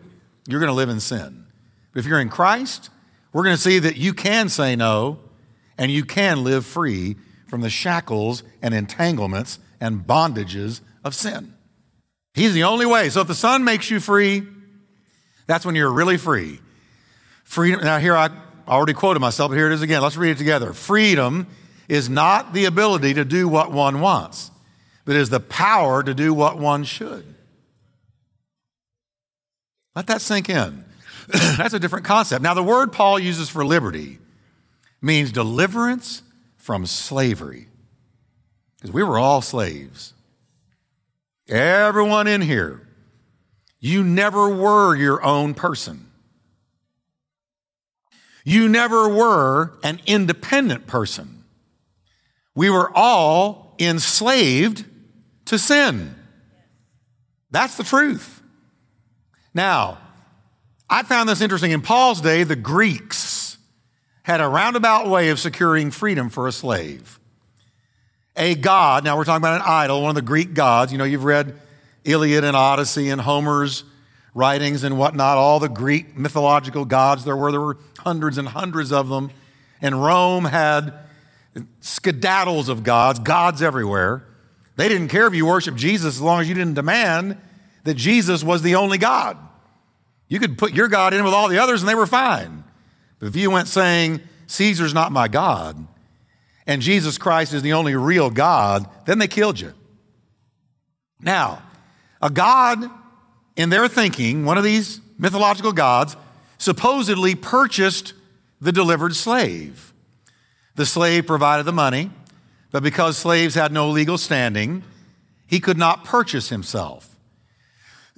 You're 0.47 0.59
going 0.59 0.69
to 0.69 0.75
live 0.75 0.89
in 0.89 0.99
sin. 0.99 1.47
But 1.91 2.01
if 2.01 2.05
you're 2.05 2.19
in 2.19 2.29
Christ, 2.29 2.91
we're 3.33 3.41
going 3.41 3.55
to 3.55 3.61
see 3.61 3.79
that 3.79 3.97
you 3.97 4.13
can 4.13 4.47
say 4.49 4.75
no 4.75 5.21
and 5.75 5.91
you 5.91 6.05
can 6.05 6.43
live 6.43 6.67
free 6.67 7.15
from 7.47 7.61
the 7.61 7.69
shackles 7.71 8.43
and 8.61 8.75
entanglements 8.75 9.57
and 9.81 10.05
bondages 10.05 10.81
of 11.03 11.15
sin. 11.15 11.55
He's 12.35 12.53
the 12.53 12.65
only 12.65 12.85
way. 12.85 13.09
So 13.09 13.21
if 13.21 13.27
the 13.27 13.33
Son 13.33 13.63
makes 13.63 13.89
you 13.89 13.99
free, 13.99 14.43
that's 15.47 15.65
when 15.65 15.73
you're 15.73 15.91
really 15.91 16.17
free. 16.17 16.59
Freedom, 17.45 17.81
now 17.81 17.97
here 17.97 18.15
I 18.15 18.29
already 18.67 18.93
quoted 18.93 19.21
myself, 19.21 19.49
but 19.51 19.55
here 19.55 19.71
it 19.71 19.73
is 19.73 19.81
again. 19.81 20.01
Let's 20.01 20.17
read 20.17 20.31
it 20.31 20.37
together. 20.37 20.73
Freedom 20.73 21.47
is 21.87 22.09
not 22.09 22.53
the 22.53 22.65
ability 22.65 23.13
to 23.13 23.25
do 23.25 23.47
what 23.47 23.71
one 23.71 24.01
wants 24.01 24.51
but 25.05 25.15
is 25.15 25.29
the 25.29 25.39
power 25.39 26.03
to 26.03 26.13
do 26.13 26.33
what 26.33 26.57
one 26.57 26.83
should. 26.83 27.35
Let 29.95 30.07
that 30.07 30.21
sink 30.21 30.49
in. 30.49 30.83
That's 31.27 31.73
a 31.73 31.79
different 31.79 32.05
concept. 32.05 32.41
Now, 32.41 32.55
the 32.55 32.63
word 32.63 32.91
Paul 32.91 33.19
uses 33.19 33.49
for 33.49 33.63
liberty 33.63 34.17
means 35.01 35.31
deliverance 35.31 36.23
from 36.57 36.87
slavery, 36.87 37.67
because 38.77 38.91
we 38.91 39.03
were 39.03 39.19
all 39.19 39.41
slaves. 39.41 40.13
Everyone 41.47 42.25
in 42.25 42.41
here, 42.41 42.81
you 43.79 44.03
never 44.03 44.49
were 44.49 44.95
your 44.95 45.23
own 45.23 45.53
person. 45.53 46.04
You 48.45 48.69
never 48.69 49.09
were 49.09 49.73
an 49.83 49.99
independent 50.05 50.85
person. 50.85 51.43
We 52.53 52.69
were 52.69 52.89
all 52.95 53.75
enslaved 53.79 54.85
to 55.45 55.57
sin. 55.57 56.15
That's 57.49 57.75
the 57.75 57.83
truth. 57.83 58.43
Now, 59.53 59.97
I 60.89 61.03
found 61.03 61.27
this 61.27 61.41
interesting. 61.41 61.71
In 61.71 61.81
Paul's 61.81 62.21
day, 62.21 62.43
the 62.43 62.55
Greeks 62.55 63.57
had 64.23 64.41
a 64.41 64.47
roundabout 64.47 65.07
way 65.07 65.29
of 65.29 65.39
securing 65.39 65.89
freedom 65.89 66.29
for 66.29 66.47
a 66.47 66.51
slave. 66.51 67.19
A 68.35 68.53
god, 68.53 69.03
now 69.03 69.17
we're 69.17 69.23
talking 69.23 69.41
about 69.41 69.61
an 69.61 69.67
idol, 69.67 70.01
one 70.01 70.09
of 70.09 70.15
the 70.15 70.21
Greek 70.21 70.53
gods. 70.53 70.91
You 70.91 70.97
know, 70.97 71.03
you've 71.03 71.23
read 71.23 71.59
Iliad 72.03 72.43
and 72.43 72.55
Odyssey 72.55 73.09
and 73.09 73.19
Homer's 73.19 73.83
writings 74.35 74.83
and 74.83 74.99
whatnot, 74.99 75.37
all 75.37 75.59
the 75.59 75.69
Greek 75.69 76.15
mythological 76.15 76.85
gods 76.85 77.23
there 77.23 77.35
were. 77.35 77.51
There 77.51 77.61
were 77.61 77.77
hundreds 77.99 78.37
and 78.37 78.47
hundreds 78.47 78.91
of 78.91 79.09
them. 79.09 79.31
And 79.81 80.03
Rome 80.03 80.45
had 80.45 80.93
skedaddles 81.81 82.69
of 82.69 82.83
gods, 82.83 83.17
gods 83.19 83.63
everywhere. 83.63 84.27
They 84.75 84.89
didn't 84.89 85.07
care 85.07 85.25
if 85.25 85.33
you 85.33 85.45
worshiped 85.47 85.77
Jesus 85.77 86.15
as 86.15 86.21
long 86.21 86.41
as 86.41 86.49
you 86.49 86.53
didn't 86.53 86.73
demand 86.75 87.37
that 87.85 87.95
Jesus 87.95 88.43
was 88.43 88.61
the 88.61 88.75
only 88.75 88.97
God. 88.97 89.37
You 90.27 90.39
could 90.39 90.57
put 90.57 90.73
your 90.73 90.89
God 90.89 91.13
in 91.13 91.23
with 91.23 91.33
all 91.33 91.47
the 91.47 91.59
others 91.59 91.81
and 91.81 91.89
they 91.89 91.95
were 91.95 92.05
fine. 92.05 92.63
But 93.19 93.27
if 93.27 93.35
you 93.35 93.49
went 93.49 93.69
saying, 93.69 94.21
Caesar's 94.47 94.93
not 94.93 95.11
my 95.11 95.27
God, 95.27 95.87
and 96.67 96.81
Jesus 96.81 97.17
Christ 97.17 97.53
is 97.53 97.61
the 97.61 97.73
only 97.73 97.95
real 97.95 98.29
God, 98.29 98.89
then 99.05 99.19
they 99.19 99.27
killed 99.27 99.59
you. 99.59 99.73
Now, 101.21 101.61
a 102.21 102.29
God, 102.29 102.89
in 103.55 103.69
their 103.69 103.87
thinking, 103.87 104.45
one 104.45 104.57
of 104.57 104.63
these 104.63 104.99
mythological 105.17 105.71
gods, 105.71 106.15
supposedly 106.57 107.35
purchased 107.35 108.13
the 108.59 108.71
delivered 108.71 109.15
slave. 109.15 109.93
The 110.75 110.85
slave 110.85 111.25
provided 111.25 111.63
the 111.63 111.71
money, 111.71 112.11
but 112.71 112.83
because 112.83 113.17
slaves 113.17 113.55
had 113.55 113.71
no 113.71 113.89
legal 113.89 114.17
standing, 114.17 114.83
he 115.47 115.59
could 115.59 115.77
not 115.77 116.03
purchase 116.03 116.49
himself. 116.49 117.15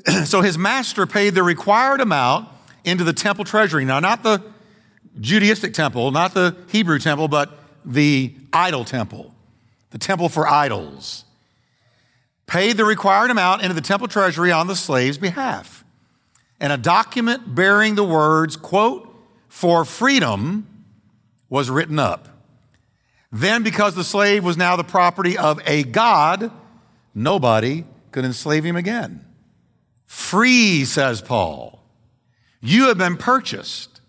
so 0.25 0.41
his 0.41 0.57
master 0.57 1.05
paid 1.05 1.35
the 1.35 1.43
required 1.43 2.01
amount 2.01 2.47
into 2.83 3.03
the 3.03 3.13
temple 3.13 3.45
treasury. 3.45 3.85
Now, 3.85 3.99
not 3.99 4.23
the 4.23 4.41
Judaistic 5.19 5.73
temple, 5.73 6.11
not 6.11 6.33
the 6.33 6.55
Hebrew 6.69 6.99
temple, 6.99 7.27
but 7.27 7.59
the 7.85 8.33
idol 8.53 8.85
temple, 8.85 9.33
the 9.91 9.97
temple 9.97 10.29
for 10.29 10.47
idols. 10.47 11.25
Paid 12.47 12.77
the 12.77 12.85
required 12.85 13.29
amount 13.29 13.61
into 13.61 13.73
the 13.73 13.81
temple 13.81 14.07
treasury 14.07 14.51
on 14.51 14.67
the 14.67 14.75
slave's 14.75 15.17
behalf. 15.17 15.83
And 16.59 16.73
a 16.73 16.77
document 16.77 17.53
bearing 17.53 17.95
the 17.95 18.03
words, 18.03 18.55
quote, 18.55 19.13
for 19.49 19.85
freedom 19.85 20.67
was 21.49 21.69
written 21.69 21.99
up. 21.99 22.29
Then, 23.31 23.63
because 23.63 23.95
the 23.95 24.03
slave 24.03 24.43
was 24.43 24.57
now 24.57 24.75
the 24.75 24.83
property 24.83 25.37
of 25.37 25.59
a 25.65 25.83
God, 25.83 26.51
nobody 27.13 27.83
could 28.11 28.23
enslave 28.25 28.63
him 28.63 28.75
again. 28.75 29.25
Free, 30.05 30.85
says 30.85 31.21
Paul. 31.21 31.83
You 32.61 32.87
have 32.87 32.97
been 32.97 33.17
purchased, 33.17 34.01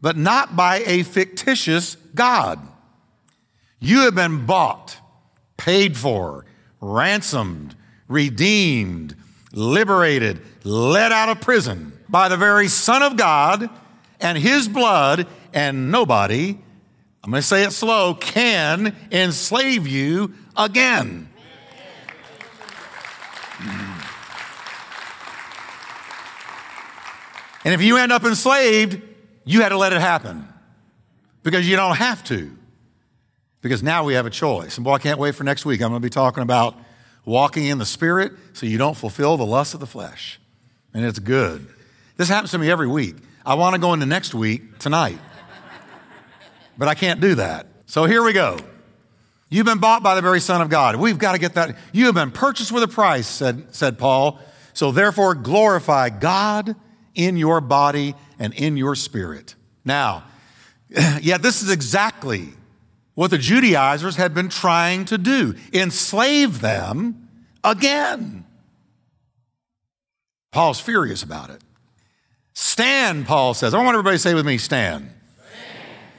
but 0.00 0.16
not 0.16 0.56
by 0.56 0.82
a 0.86 1.02
fictitious 1.02 1.96
God. 2.14 2.58
You 3.78 4.00
have 4.00 4.14
been 4.14 4.46
bought, 4.46 4.98
paid 5.58 5.96
for, 5.96 6.46
ransomed, 6.84 7.74
redeemed, 8.08 9.16
liberated, 9.52 10.40
let 10.64 11.12
out 11.12 11.28
of 11.28 11.40
prison 11.40 11.92
by 12.08 12.28
the 12.28 12.36
very 12.36 12.68
Son 12.68 13.02
of 13.02 13.16
God 13.16 13.70
and 14.20 14.38
His 14.38 14.68
blood, 14.68 15.26
and 15.52 15.90
nobody, 15.90 16.58
I'm 17.22 17.30
going 17.30 17.40
to 17.40 17.46
say 17.46 17.64
it 17.64 17.72
slow, 17.72 18.14
can 18.14 18.94
enslave 19.10 19.86
you 19.86 20.34
again. 20.56 21.28
And 27.64 27.72
if 27.72 27.80
you 27.80 27.96
end 27.96 28.12
up 28.12 28.24
enslaved, 28.24 29.00
you 29.44 29.62
had 29.62 29.70
to 29.70 29.78
let 29.78 29.94
it 29.94 30.00
happen 30.00 30.46
because 31.42 31.68
you 31.68 31.76
don't 31.76 31.96
have 31.96 32.22
to. 32.24 32.54
Because 33.64 33.82
now 33.82 34.04
we 34.04 34.12
have 34.12 34.26
a 34.26 34.30
choice. 34.30 34.76
And 34.76 34.84
boy, 34.84 34.92
I 34.92 34.98
can't 34.98 35.18
wait 35.18 35.34
for 35.34 35.42
next 35.42 35.64
week. 35.64 35.80
I'm 35.80 35.88
going 35.88 36.02
to 36.02 36.04
be 36.04 36.10
talking 36.10 36.42
about 36.42 36.76
walking 37.24 37.64
in 37.64 37.78
the 37.78 37.86
Spirit 37.86 38.32
so 38.52 38.66
you 38.66 38.76
don't 38.76 38.94
fulfill 38.94 39.38
the 39.38 39.46
lust 39.46 39.72
of 39.72 39.80
the 39.80 39.86
flesh. 39.86 40.38
And 40.92 41.02
it's 41.02 41.18
good. 41.18 41.66
This 42.18 42.28
happens 42.28 42.50
to 42.50 42.58
me 42.58 42.70
every 42.70 42.86
week. 42.86 43.16
I 43.42 43.54
want 43.54 43.74
to 43.74 43.80
go 43.80 43.94
into 43.94 44.04
next 44.04 44.34
week 44.34 44.78
tonight, 44.80 45.18
but 46.78 46.88
I 46.88 46.94
can't 46.94 47.22
do 47.22 47.36
that. 47.36 47.66
So 47.86 48.04
here 48.04 48.22
we 48.22 48.34
go. 48.34 48.58
You've 49.48 49.64
been 49.64 49.78
bought 49.78 50.02
by 50.02 50.14
the 50.14 50.20
very 50.20 50.40
Son 50.40 50.60
of 50.60 50.68
God. 50.68 50.96
We've 50.96 51.16
got 51.16 51.32
to 51.32 51.38
get 51.38 51.54
that. 51.54 51.74
You 51.90 52.04
have 52.04 52.14
been 52.14 52.32
purchased 52.32 52.70
with 52.70 52.82
a 52.82 52.88
price, 52.88 53.26
said, 53.26 53.74
said 53.74 53.98
Paul. 53.98 54.40
So 54.74 54.92
therefore, 54.92 55.34
glorify 55.34 56.10
God 56.10 56.76
in 57.14 57.38
your 57.38 57.62
body 57.62 58.14
and 58.38 58.52
in 58.52 58.76
your 58.76 58.94
spirit. 58.94 59.54
Now, 59.86 60.24
yeah, 61.22 61.38
this 61.38 61.62
is 61.62 61.70
exactly 61.70 62.50
what 63.14 63.30
the 63.30 63.38
Judaizers 63.38 64.16
had 64.16 64.34
been 64.34 64.48
trying 64.48 65.04
to 65.06 65.18
do 65.18 65.54
enslave 65.72 66.60
them 66.60 67.28
again. 67.62 68.44
Paul's 70.52 70.80
furious 70.80 71.22
about 71.22 71.50
it. 71.50 71.62
Stand, 72.52 73.26
Paul 73.26 73.54
says. 73.54 73.74
I 73.74 73.78
want 73.78 73.94
everybody 73.94 74.16
to 74.16 74.20
say 74.20 74.34
with 74.34 74.46
me, 74.46 74.58
stand. 74.58 75.10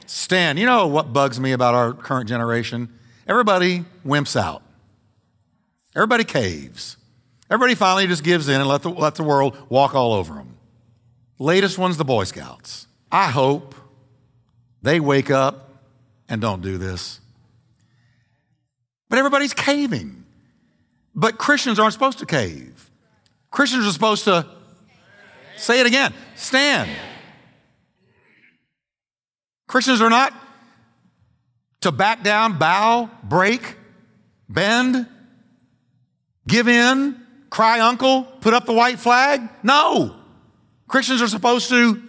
stand. 0.04 0.58
You 0.58 0.66
know 0.66 0.86
what 0.86 1.12
bugs 1.12 1.40
me 1.40 1.52
about 1.52 1.74
our 1.74 1.94
current 1.94 2.28
generation? 2.28 2.90
Everybody 3.26 3.84
wimps 4.04 4.38
out. 4.38 4.62
Everybody 5.94 6.24
caves. 6.24 6.98
Everybody 7.50 7.74
finally 7.74 8.06
just 8.06 8.22
gives 8.22 8.48
in 8.48 8.60
and 8.60 8.68
let 8.68 8.82
the, 8.82 8.90
let 8.90 9.14
the 9.14 9.22
world 9.22 9.56
walk 9.70 9.94
all 9.94 10.12
over 10.12 10.34
them. 10.34 10.56
Latest 11.38 11.78
one's 11.78 11.96
the 11.96 12.04
Boy 12.04 12.24
Scouts. 12.24 12.86
I 13.10 13.30
hope 13.30 13.74
they 14.82 15.00
wake 15.00 15.30
up 15.30 15.65
and 16.28 16.40
don't 16.40 16.62
do 16.62 16.78
this. 16.78 17.20
But 19.08 19.18
everybody's 19.18 19.54
caving. 19.54 20.24
But 21.14 21.38
Christians 21.38 21.78
aren't 21.78 21.92
supposed 21.92 22.18
to 22.18 22.26
cave. 22.26 22.90
Christians 23.50 23.86
are 23.86 23.92
supposed 23.92 24.24
to 24.24 24.46
say 25.56 25.80
it 25.80 25.86
again 25.86 26.12
stand. 26.34 26.90
Christians 29.66 30.00
are 30.00 30.10
not 30.10 30.32
to 31.80 31.92
back 31.92 32.22
down, 32.22 32.58
bow, 32.58 33.10
break, 33.22 33.76
bend, 34.48 35.06
give 36.46 36.68
in, 36.68 37.20
cry 37.50 37.80
uncle, 37.80 38.22
put 38.22 38.54
up 38.54 38.66
the 38.66 38.72
white 38.72 38.98
flag. 38.98 39.48
No. 39.62 40.16
Christians 40.88 41.22
are 41.22 41.28
supposed 41.28 41.68
to. 41.70 41.94
Stand. 41.94 42.04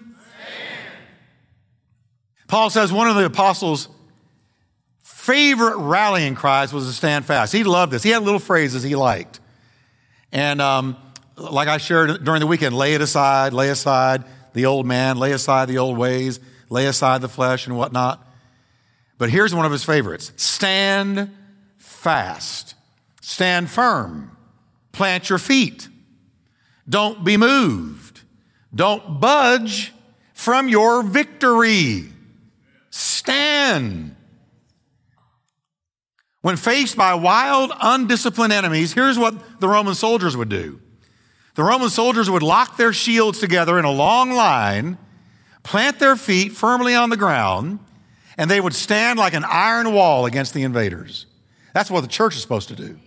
Paul 2.48 2.70
says 2.70 2.92
one 2.92 3.08
of 3.08 3.16
the 3.16 3.26
apostles' 3.26 3.90
favorite 5.28 5.76
rallying 5.76 6.36
cries 6.36 6.72
was 6.72 6.88
to 6.88 6.94
stand 6.94 7.26
fast. 7.26 7.52
He 7.52 7.66
loved 7.66 7.92
this. 7.92 8.02
He 8.02 8.12
had 8.12 8.24
little 8.24 8.40
phrases 8.40 8.82
he 8.82 8.96
liked. 8.96 9.42
And 10.32 10.62
um, 10.62 10.96
like 11.36 11.68
I 11.68 11.78
shared 11.78 12.24
during 12.24 12.40
the 12.40 12.48
weekend, 12.48 12.76
lay 12.76 12.94
it 12.94 13.02
aside, 13.02 13.52
lay 13.52 13.70
aside 13.70 14.24
the 14.54 14.66
old 14.66 14.86
man, 14.86 15.18
lay 15.18 15.34
aside 15.34 15.68
the 15.68 15.80
old 15.80 15.98
ways, 15.98 16.40
lay 16.70 16.86
aside 16.86 17.20
the 17.20 17.28
flesh 17.28 17.68
and 17.68 17.76
whatnot. 17.76 18.26
But 19.18 19.30
here's 19.30 19.54
one 19.54 19.66
of 19.66 19.72
his 19.72 19.84
favorites 19.84 20.32
stand 20.38 21.36
fast, 21.78 22.76
stand 23.20 23.70
firm, 23.70 24.36
plant 24.94 25.30
your 25.30 25.40
feet, 25.40 25.90
don't 26.88 27.24
be 27.26 27.36
moved. 27.36 28.22
Don't 28.74 29.20
budge 29.20 29.94
from 30.34 30.70
your 30.70 31.02
victory. 31.02 32.06
Stand. 32.90 34.17
When 36.42 36.56
faced 36.56 36.96
by 36.96 37.16
wild, 37.16 37.72
undisciplined 37.80 38.54
enemies, 38.54 38.94
here's 38.94 39.18
what 39.18 39.60
the 39.60 39.68
Roman 39.68 39.96
soldiers 39.96 40.38
would 40.38 40.50
do. 40.50 40.80
The 41.56 41.64
Roman 41.64 41.90
soldiers 41.90 42.30
would 42.30 42.44
lock 42.44 42.78
their 42.78 42.94
shields 42.94 43.40
together 43.40 43.80
in 43.80 43.86
a 43.86 43.92
long 43.92 44.32
line, 44.32 44.98
plant 45.64 46.00
their 46.00 46.16
feet 46.16 46.52
firmly 46.52 46.94
on 46.94 47.10
the 47.10 47.18
ground, 47.18 47.80
and 48.38 48.50
they 48.50 48.62
would 48.62 48.76
stand 48.76 49.18
like 49.18 49.34
an 49.34 49.44
iron 49.44 49.92
wall 49.94 50.28
against 50.28 50.54
the 50.54 50.64
invaders. 50.64 51.26
That's 51.74 51.90
what 51.90 52.02
the 52.02 52.08
church 52.08 52.36
is 52.36 52.42
supposed 52.42 52.70
to 52.70 52.76
do. 52.76 53.00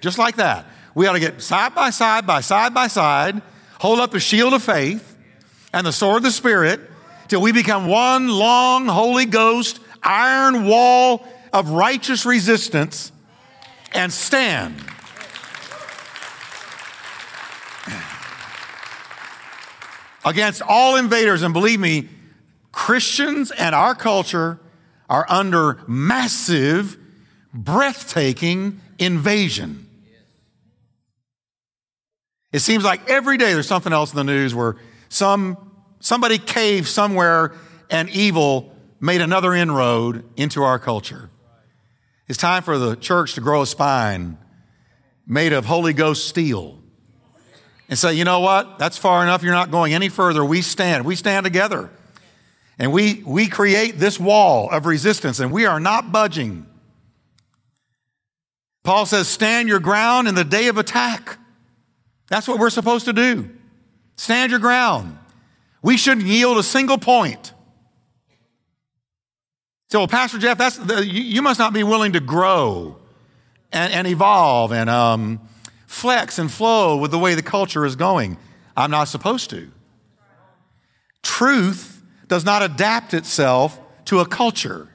Just 0.00 0.18
like 0.18 0.36
that. 0.36 0.66
We 0.94 1.06
ought 1.06 1.14
to 1.14 1.20
get 1.20 1.40
side 1.40 1.74
by 1.74 1.90
side 1.90 2.26
by 2.26 2.40
side 2.40 2.74
by 2.74 2.88
side 2.88 3.40
hold 3.80 3.98
up 3.98 4.12
the 4.12 4.20
shield 4.20 4.54
of 4.54 4.62
faith 4.62 5.16
and 5.72 5.86
the 5.86 5.92
sword 5.92 6.18
of 6.18 6.22
the 6.22 6.30
Spirit 6.30 6.80
till 7.28 7.40
we 7.40 7.52
become 7.52 7.86
one 7.86 8.28
long 8.28 8.86
Holy 8.86 9.26
Ghost 9.26 9.80
iron 10.02 10.64
wall 10.66 11.26
of 11.54 11.70
righteous 11.70 12.26
resistance 12.26 13.12
and 13.92 14.12
stand. 14.12 14.74
Against 20.24 20.62
all 20.62 20.96
invaders, 20.96 21.42
and 21.42 21.54
believe 21.54 21.78
me, 21.78 22.08
Christians 22.72 23.52
and 23.52 23.74
our 23.74 23.94
culture 23.94 24.58
are 25.08 25.24
under 25.28 25.80
massive, 25.86 26.96
breathtaking 27.52 28.80
invasion. 28.98 29.88
It 32.52 32.60
seems 32.60 32.84
like 32.84 33.08
every 33.08 33.36
day 33.36 33.52
there's 33.52 33.68
something 33.68 33.92
else 33.92 34.12
in 34.12 34.16
the 34.16 34.24
news 34.24 34.54
where 34.54 34.76
some, 35.08 35.70
somebody 36.00 36.38
caved 36.38 36.88
somewhere 36.88 37.52
and 37.90 38.08
evil 38.10 38.74
made 38.98 39.20
another 39.20 39.54
inroad 39.54 40.24
into 40.36 40.62
our 40.62 40.78
culture. 40.78 41.30
It's 42.26 42.38
time 42.38 42.62
for 42.62 42.78
the 42.78 42.96
church 42.96 43.34
to 43.34 43.40
grow 43.40 43.62
a 43.62 43.66
spine 43.66 44.38
made 45.26 45.52
of 45.52 45.66
Holy 45.66 45.92
Ghost 45.92 46.28
steel 46.28 46.78
and 47.88 47.98
say, 47.98 48.14
you 48.14 48.24
know 48.24 48.40
what? 48.40 48.78
That's 48.78 48.98
far 48.98 49.22
enough. 49.22 49.42
You're 49.42 49.52
not 49.52 49.70
going 49.70 49.94
any 49.94 50.08
further. 50.08 50.44
We 50.44 50.62
stand. 50.62 51.04
We 51.04 51.16
stand 51.16 51.44
together. 51.44 51.90
And 52.78 52.92
we, 52.92 53.22
we 53.24 53.46
create 53.46 53.98
this 53.98 54.18
wall 54.18 54.68
of 54.70 54.86
resistance, 54.86 55.38
and 55.38 55.52
we 55.52 55.64
are 55.64 55.78
not 55.78 56.10
budging. 56.10 56.66
Paul 58.82 59.06
says, 59.06 59.28
Stand 59.28 59.68
your 59.68 59.80
ground 59.80 60.26
in 60.28 60.34
the 60.34 60.44
day 60.44 60.68
of 60.68 60.76
attack. 60.76 61.38
That's 62.28 62.48
what 62.48 62.58
we're 62.58 62.70
supposed 62.70 63.04
to 63.04 63.12
do. 63.12 63.50
Stand 64.16 64.50
your 64.50 64.60
ground. 64.60 65.18
We 65.82 65.96
shouldn't 65.96 66.26
yield 66.26 66.58
a 66.58 66.62
single 66.62 66.98
point. 66.98 67.53
So, 69.94 70.00
well, 70.00 70.08
Pastor 70.08 70.38
Jeff, 70.38 70.58
that's 70.58 70.76
the, 70.76 71.06
you, 71.06 71.22
you, 71.22 71.40
must 71.40 71.60
not 71.60 71.72
be 71.72 71.84
willing 71.84 72.14
to 72.14 72.20
grow 72.20 72.96
and, 73.70 73.92
and 73.92 74.08
evolve 74.08 74.72
and 74.72 74.90
um, 74.90 75.40
flex 75.86 76.40
and 76.40 76.50
flow 76.50 76.96
with 76.96 77.12
the 77.12 77.18
way 77.20 77.36
the 77.36 77.44
culture 77.44 77.86
is 77.86 77.94
going. 77.94 78.36
I'm 78.76 78.90
not 78.90 79.06
supposed 79.06 79.50
to. 79.50 79.70
Truth 81.22 82.02
does 82.26 82.44
not 82.44 82.60
adapt 82.60 83.14
itself 83.14 83.78
to 84.06 84.18
a 84.18 84.26
culture. 84.26 84.88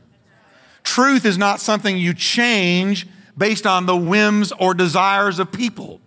Truth 0.84 1.24
is 1.24 1.38
not 1.38 1.62
something 1.62 1.98
you 1.98 2.13
change 2.13 3.08
based 3.38 3.65
on 3.65 3.86
the 3.86 3.96
whims 3.96 4.51
or 4.51 4.74
desires 4.74 5.39
of 5.39 5.50
people. 5.50 6.01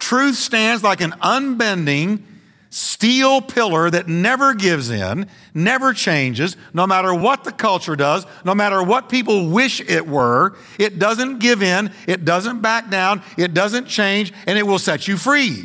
Truth 0.00 0.34
stands 0.34 0.82
like 0.82 1.00
an 1.00 1.14
unbending 1.22 2.26
steel 2.70 3.40
pillar 3.40 3.90
that 3.90 4.08
never 4.08 4.54
gives 4.54 4.90
in, 4.90 5.28
never 5.54 5.92
changes, 5.92 6.56
no 6.72 6.86
matter 6.86 7.14
what 7.14 7.44
the 7.44 7.52
culture 7.52 7.96
does, 7.96 8.26
no 8.44 8.54
matter 8.54 8.82
what 8.82 9.08
people 9.08 9.48
wish 9.48 9.80
it 9.80 10.06
were. 10.06 10.56
It 10.78 10.98
doesn't 10.98 11.38
give 11.38 11.62
in, 11.62 11.92
it 12.06 12.24
doesn't 12.24 12.60
back 12.60 12.90
down, 12.90 13.22
it 13.36 13.54
doesn't 13.54 13.86
change, 13.86 14.32
and 14.46 14.58
it 14.58 14.66
will 14.66 14.78
set 14.78 15.08
you 15.08 15.16
free. 15.16 15.64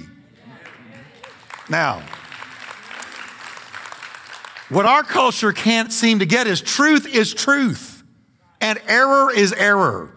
Now, 1.70 2.02
what 4.70 4.86
our 4.86 5.04
culture 5.04 5.54
can't 5.54 5.92
seem 5.92 6.20
to 6.20 6.26
get 6.26 6.48
is 6.48 6.62
truth 6.62 7.06
is 7.08 7.34
truth, 7.34 8.04
and 8.60 8.82
error 8.88 9.32
is 9.32 9.54
error. 9.54 10.10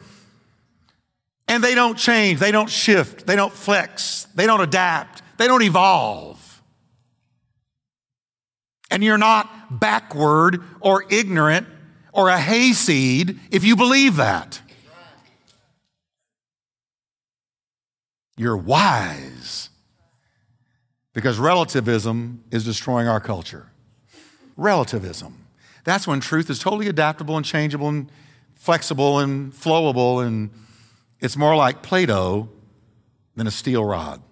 And 1.48 1.62
they 1.62 1.74
don't 1.74 1.96
change, 1.96 2.40
they 2.40 2.50
don't 2.52 2.70
shift, 2.70 3.26
they 3.26 3.36
don't 3.36 3.52
flex, 3.52 4.26
they 4.34 4.46
don't 4.46 4.60
adapt, 4.60 5.22
they 5.36 5.46
don't 5.46 5.62
evolve. 5.62 6.35
And 8.90 9.02
you're 9.02 9.18
not 9.18 9.80
backward 9.80 10.62
or 10.80 11.04
ignorant 11.10 11.66
or 12.12 12.28
a 12.28 12.38
hayseed 12.38 13.38
if 13.50 13.64
you 13.64 13.76
believe 13.76 14.16
that. 14.16 14.60
You're 18.36 18.56
wise 18.56 19.70
because 21.14 21.38
relativism 21.38 22.44
is 22.50 22.64
destroying 22.64 23.08
our 23.08 23.20
culture. 23.20 23.70
Relativism. 24.56 25.46
That's 25.84 26.06
when 26.06 26.20
truth 26.20 26.50
is 26.50 26.58
totally 26.58 26.88
adaptable 26.88 27.36
and 27.36 27.46
changeable 27.46 27.88
and 27.88 28.10
flexible 28.54 29.18
and 29.18 29.52
flowable 29.52 30.26
and 30.26 30.50
it's 31.20 31.36
more 31.36 31.56
like 31.56 31.82
Play 31.82 32.06
Doh 32.06 32.48
than 33.34 33.46
a 33.46 33.50
steel 33.50 33.84
rod. 33.84 34.22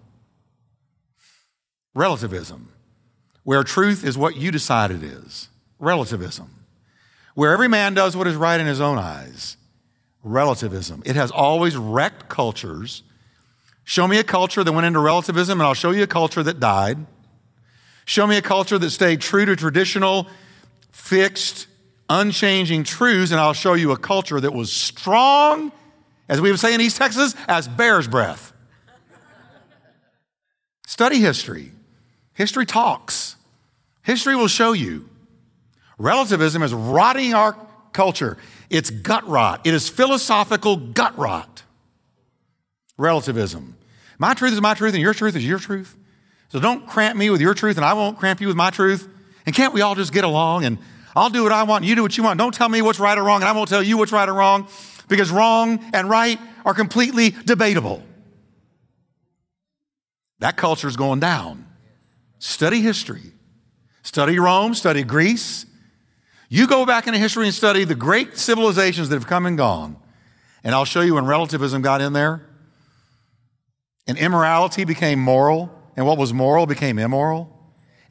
Relativism, 1.93 2.71
where 3.45 3.63
truth 3.63 4.03
is 4.03 4.17
what 4.17 4.35
you 4.35 4.51
decide 4.51 4.91
it 4.91 5.01
is. 5.01 5.47
Relativism, 5.79 6.49
where 7.33 7.53
every 7.53 7.69
man 7.69 7.93
does 7.93 8.17
what 8.17 8.27
is 8.27 8.35
right 8.35 8.59
in 8.59 8.67
his 8.67 8.81
own 8.81 8.97
eyes. 8.97 9.55
Relativism. 10.23 11.01
It 11.05 11.15
has 11.15 11.31
always 11.31 11.77
wrecked 11.77 12.27
cultures. 12.27 13.03
Show 13.85 14.07
me 14.07 14.17
a 14.17 14.23
culture 14.23 14.63
that 14.63 14.71
went 14.73 14.85
into 14.85 14.99
relativism, 14.99 15.61
and 15.61 15.65
I'll 15.67 15.73
show 15.73 15.91
you 15.91 16.03
a 16.03 16.07
culture 16.07 16.43
that 16.43 16.59
died. 16.59 16.97
Show 18.03 18.27
me 18.27 18.35
a 18.35 18.41
culture 18.41 18.77
that 18.77 18.89
stayed 18.89 19.21
true 19.21 19.45
to 19.45 19.55
traditional, 19.55 20.27
fixed, 20.91 21.67
unchanging 22.09 22.83
truths, 22.83 23.31
and 23.31 23.39
I'll 23.39 23.53
show 23.53 23.75
you 23.75 23.91
a 23.91 23.97
culture 23.97 24.39
that 24.39 24.53
was 24.53 24.71
strong 24.71 25.71
as 26.27 26.41
we 26.41 26.49
would 26.49 26.59
say 26.59 26.73
in 26.73 26.81
East 26.81 26.97
Texas, 26.97 27.35
as 27.47 27.67
bear's 27.67 28.07
breath. 28.07 28.53
Study 30.87 31.19
history. 31.19 31.71
History 32.35 32.65
talks. 32.65 33.35
History 34.03 34.35
will 34.35 34.47
show 34.47 34.73
you. 34.73 35.09
Relativism 35.97 36.61
is 36.61 36.73
rotting 36.73 37.33
our 37.33 37.57
culture. 37.93 38.37
It's 38.69 38.89
gut 38.89 39.27
rot. 39.27 39.61
It 39.65 39.73
is 39.73 39.89
philosophical 39.89 40.75
gut 40.75 41.17
rot. 41.17 41.63
Relativism. 42.97 43.77
My 44.19 44.33
truth 44.33 44.53
is 44.53 44.61
my 44.61 44.73
truth 44.73 44.93
and 44.93 45.01
your 45.01 45.13
truth 45.13 45.35
is 45.35 45.45
your 45.45 45.59
truth. 45.59 45.95
So 46.49 46.59
don't 46.59 46.85
cramp 46.85 47.17
me 47.17 47.29
with 47.29 47.41
your 47.41 47.53
truth 47.53 47.77
and 47.77 47.85
I 47.85 47.93
won't 47.93 48.17
cramp 48.17 48.41
you 48.41 48.47
with 48.47 48.55
my 48.55 48.69
truth. 48.69 49.07
And 49.45 49.55
can't 49.55 49.73
we 49.73 49.81
all 49.81 49.95
just 49.95 50.13
get 50.13 50.23
along 50.23 50.65
and 50.65 50.77
I'll 51.15 51.29
do 51.29 51.43
what 51.43 51.51
I 51.53 51.63
want 51.63 51.83
and 51.83 51.89
you 51.89 51.95
do 51.95 52.01
what 52.01 52.17
you 52.17 52.23
want. 52.23 52.37
Don't 52.37 52.53
tell 52.53 52.69
me 52.69 52.81
what's 52.81 52.99
right 52.99 53.17
or 53.17 53.23
wrong 53.23 53.41
and 53.41 53.49
I 53.49 53.53
won't 53.53 53.69
tell 53.69 53.81
you 53.81 53.97
what's 53.97 54.11
right 54.11 54.27
or 54.27 54.33
wrong 54.33 54.67
because 55.07 55.31
wrong 55.31 55.79
and 55.93 56.09
right 56.09 56.39
are 56.65 56.73
completely 56.73 57.29
debatable. 57.29 58.03
That 60.39 60.57
culture 60.57 60.87
is 60.87 60.97
going 60.97 61.21
down. 61.21 61.65
Study 62.45 62.81
history. 62.81 63.31
Study 64.03 64.37
Rome, 64.37 64.75
study 64.75 65.01
Greece. 65.01 65.65
You 66.47 66.67
go 66.67 66.85
back 66.85 67.07
into 67.07 67.17
history 67.17 67.47
and 67.47 67.55
study 67.55 67.85
the 67.85 67.95
great 67.95 68.37
civilizations 68.37 69.09
that 69.09 69.15
have 69.15 69.25
come 69.25 69.47
and 69.47 69.57
gone. 69.57 69.97
And 70.63 70.75
I'll 70.75 70.85
show 70.85 71.01
you 71.01 71.15
when 71.15 71.25
relativism 71.25 71.81
got 71.81 72.01
in 72.01 72.13
there. 72.13 72.47
And 74.05 74.15
immorality 74.19 74.85
became 74.85 75.19
moral, 75.19 75.71
and 75.97 76.05
what 76.05 76.19
was 76.19 76.33
moral 76.33 76.67
became 76.67 76.99
immoral. 76.99 77.51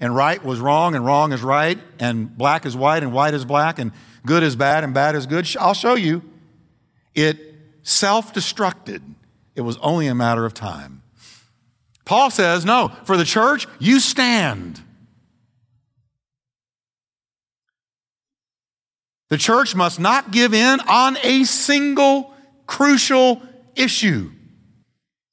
And 0.00 0.16
right 0.16 0.44
was 0.44 0.58
wrong, 0.58 0.96
and 0.96 1.06
wrong 1.06 1.32
is 1.32 1.42
right, 1.42 1.78
and 2.00 2.36
black 2.36 2.66
is 2.66 2.76
white, 2.76 3.04
and 3.04 3.12
white 3.12 3.34
is 3.34 3.44
black, 3.44 3.78
and 3.78 3.92
good 4.26 4.42
is 4.42 4.56
bad, 4.56 4.82
and 4.82 4.92
bad 4.92 5.14
is 5.14 5.26
good. 5.26 5.48
I'll 5.60 5.74
show 5.74 5.94
you. 5.94 6.22
It 7.14 7.38
self 7.84 8.34
destructed. 8.34 9.00
It 9.54 9.60
was 9.60 9.76
only 9.76 10.08
a 10.08 10.14
matter 10.14 10.44
of 10.44 10.54
time. 10.54 11.03
Paul 12.04 12.30
says, 12.30 12.64
no, 12.64 12.92
for 13.04 13.16
the 13.16 13.24
church, 13.24 13.66
you 13.78 14.00
stand. 14.00 14.80
The 19.30 19.38
church 19.38 19.74
must 19.74 19.98
not 19.98 20.30
give 20.30 20.52
in 20.52 20.80
on 20.80 21.16
a 21.22 21.44
single 21.44 22.34
crucial 22.66 23.42
issue. 23.74 24.30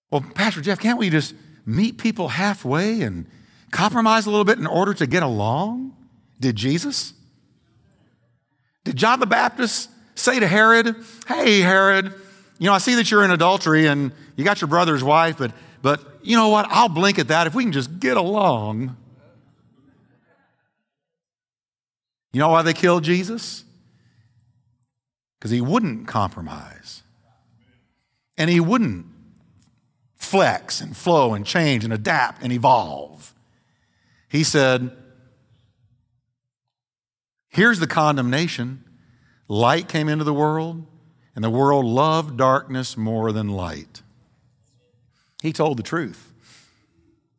Well, 0.09 0.21
Pastor 0.33 0.61
Jeff, 0.61 0.79
can't 0.79 0.97
we 0.97 1.09
just 1.09 1.35
meet 1.65 1.97
people 1.97 2.29
halfway 2.29 3.01
and 3.01 3.27
compromise 3.71 4.25
a 4.25 4.29
little 4.29 4.45
bit 4.45 4.57
in 4.57 4.67
order 4.67 4.93
to 4.93 5.07
get 5.07 5.23
along? 5.23 5.95
Did 6.39 6.55
Jesus? 6.55 7.13
Did 8.83 8.95
John 8.95 9.19
the 9.19 9.27
Baptist 9.27 9.89
say 10.15 10.39
to 10.39 10.47
Herod, 10.47 10.95
Hey, 11.27 11.59
Herod, 11.59 12.13
you 12.59 12.65
know, 12.65 12.73
I 12.73 12.79
see 12.79 12.95
that 12.95 13.11
you're 13.11 13.23
in 13.23 13.31
adultery 13.31 13.87
and 13.87 14.11
you 14.35 14.43
got 14.43 14.61
your 14.61 14.67
brother's 14.67 15.03
wife, 15.03 15.37
but, 15.37 15.51
but 15.81 16.10
you 16.23 16.35
know 16.35 16.49
what? 16.49 16.67
I'll 16.69 16.89
blink 16.89 17.19
at 17.19 17.27
that 17.29 17.47
if 17.47 17.55
we 17.55 17.63
can 17.63 17.71
just 17.71 17.99
get 17.99 18.17
along. 18.17 18.95
You 22.33 22.39
know 22.39 22.49
why 22.49 22.61
they 22.61 22.73
killed 22.73 23.03
Jesus? 23.03 23.63
Because 25.37 25.51
he 25.51 25.61
wouldn't 25.61 26.07
compromise. 26.07 27.03
And 28.37 28.49
he 28.49 28.59
wouldn't 28.59 29.05
flex 30.15 30.79
and 30.79 30.95
flow 30.95 31.33
and 31.33 31.45
change 31.45 31.83
and 31.83 31.91
adapt 31.91 32.41
and 32.41 32.53
evolve. 32.53 33.33
He 34.29 34.43
said, 34.43 34.91
Here's 37.49 37.79
the 37.79 37.87
condemnation 37.87 38.85
Light 39.49 39.89
came 39.89 40.07
into 40.07 40.23
the 40.23 40.33
world, 40.33 40.85
and 41.35 41.43
the 41.43 41.49
world 41.49 41.85
loved 41.85 42.37
darkness 42.37 42.95
more 42.95 43.33
than 43.33 43.49
light. 43.49 44.01
He 45.41 45.51
told 45.51 45.77
the 45.77 45.83
truth. 45.83 46.31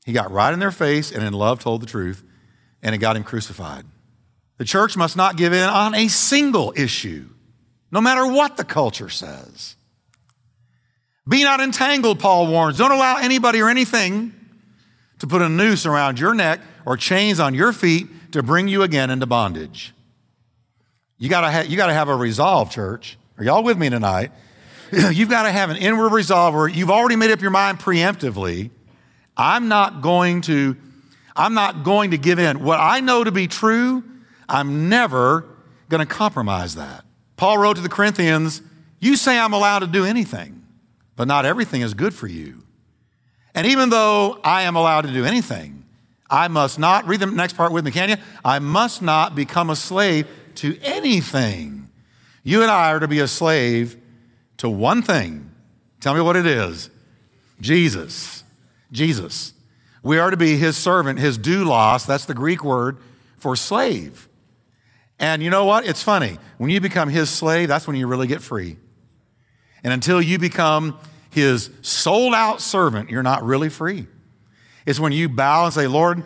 He 0.05 0.13
got 0.13 0.33
right 0.33 0.53
in 0.53 0.59
their 0.59 0.73
face 0.73 1.13
and 1.13 1.23
in 1.23 1.33
love 1.33 1.61
told 1.61 1.81
the 1.81 1.87
truth, 1.87 2.23
and 2.83 2.95
it 2.95 2.99
got 2.99 3.17
him 3.17 3.23
crucified. 3.23 3.85
The 4.59 4.65
church 4.65 4.97
must 4.97 5.17
not 5.17 5.37
give 5.37 5.53
in 5.53 5.69
on 5.69 5.95
a 5.95 6.09
single 6.09 6.73
issue, 6.77 7.29
no 7.91 8.01
matter 8.01 8.27
what 8.27 8.57
the 8.57 8.65
culture 8.65 9.09
says. 9.09 9.77
Be 11.29 11.45
not 11.45 11.61
entangled, 11.61 12.19
Paul 12.19 12.49
warns. 12.49 12.79
Don't 12.79 12.91
allow 12.91 13.19
anybody 13.19 13.61
or 13.61 13.71
anything 13.71 14.35
to 15.21 15.29
put 15.29 15.41
a 15.41 15.49
noose 15.49 15.87
around 15.87 16.19
your 16.19 16.35
neck 16.35 16.61
or 16.85 16.97
chains 16.97 17.39
on 17.39 17.55
your 17.55 17.73
feet 17.73 18.33
to 18.33 18.43
bring 18.43 18.67
you 18.67 18.83
again 18.83 19.11
into 19.11 19.27
bondage. 19.27 19.95
You 21.19 21.29
gotta, 21.29 21.53
ha- 21.53 21.65
you 21.69 21.77
gotta 21.77 21.95
have 21.95 22.09
a 22.09 22.17
resolve, 22.17 22.73
church. 22.73 23.17
Are 23.39 23.45
y'all 23.45 23.63
with 23.63 23.79
me 23.79 23.89
tonight? 23.89 24.33
You've 25.13 25.31
got 25.31 25.45
to 25.45 25.51
have 25.51 25.71
an 25.71 25.79
inward 25.79 26.13
resolve 26.13 26.55
where 26.55 26.69
you've 26.69 26.91
already 26.91 27.17
made 27.17 27.31
up 27.31 27.41
your 27.41 27.51
mind 27.51 27.79
preemptively. 27.79 28.71
I'm 29.39 29.69
not 29.69 30.03
going 30.03 30.43
to, 30.43 30.77
I'm 31.35 31.55
not 31.55 31.83
going 31.83 32.11
to 32.11 32.19
give 32.19 32.39
in. 32.39 32.63
What 32.63 32.79
I 32.79 33.01
know 33.01 33.25
to 33.25 33.33
be 33.33 33.49
true, 33.49 34.05
I'm 34.51 34.91
never 34.91 35.47
going 35.89 36.07
to 36.07 36.15
compromise 36.15 36.75
that. 36.75 37.07
Paul 37.37 37.57
wrote 37.57 37.77
to 37.77 37.83
the 37.83 37.89
Corinthians, 37.89 38.61
You 39.01 39.17
say 39.17 39.39
I'm 39.39 39.55
allowed 39.55 39.79
to 39.79 39.87
do 39.87 40.05
anything, 40.05 40.63
but 41.17 41.27
not 41.27 41.47
everything 41.47 41.81
is 41.81 41.95
good 41.95 42.13
for 42.13 42.27
you. 42.27 42.63
And 43.55 43.67
even 43.67 43.89
though 43.89 44.41
I 44.45 44.63
am 44.63 44.77
allowed 44.77 45.03
to 45.03 45.13
do 45.13 45.25
anything, 45.25 45.87
I 46.29 46.49
must 46.49 46.79
not, 46.79 47.07
read 47.07 47.21
the 47.21 47.27
next 47.27 47.57
part 47.57 47.73
with 47.73 47.87
me, 47.87 47.93
can 47.93 48.11
you? 48.11 48.17
I 48.45 48.59
must 48.59 49.01
not 49.01 49.35
become 49.35 49.71
a 49.71 49.77
slave 49.77 50.27
to 50.57 50.79
anything. 50.83 51.89
You 52.43 52.61
and 52.61 52.71
I 52.71 52.91
are 52.93 53.01
to 53.01 53.09
be 53.09 53.21
a 53.21 53.29
slave 53.29 53.97
to 54.63 54.71
one 54.71 55.03
thing. 55.03 55.51
Tell 55.99 56.15
me 56.15 56.21
what 56.21 56.37
it 56.37 56.47
is 56.47 56.89
Jesus. 57.61 58.45
Jesus. 58.93 59.55
We 60.05 60.21
are 60.21 60.31
to 60.31 60.37
be 60.37 60.57
his 60.57 60.77
servant, 60.77 61.19
his 61.19 61.37
doulos. 61.37 62.07
That's 62.07 62.27
the 62.27 62.35
Greek 62.35 62.63
word 62.63 62.99
for 63.39 63.57
slave. 63.57 64.29
And 65.19 65.43
you 65.43 65.51
know 65.51 65.65
what? 65.65 65.85
It's 65.85 66.05
funny. 66.05 66.39
When 66.59 66.71
you 66.71 66.81
become 66.81 67.09
his 67.09 67.29
slave, 67.29 67.67
that's 67.67 67.89
when 67.89 67.97
you 67.97 68.07
really 68.07 68.29
get 68.29 68.41
free. 68.41 68.77
And 69.83 69.93
until 69.93 70.23
you 70.23 70.39
become 70.39 70.97
his 71.31 71.69
sold 71.81 72.33
out 72.33 72.61
servant, 72.61 73.11
you're 73.11 73.25
not 73.25 73.43
really 73.43 73.69
free. 73.69 74.07
It's 74.87 75.01
when 75.01 75.11
you 75.11 75.29
bow 75.29 75.65
and 75.65 75.75
say, 75.75 75.89
Lord, 75.89 76.23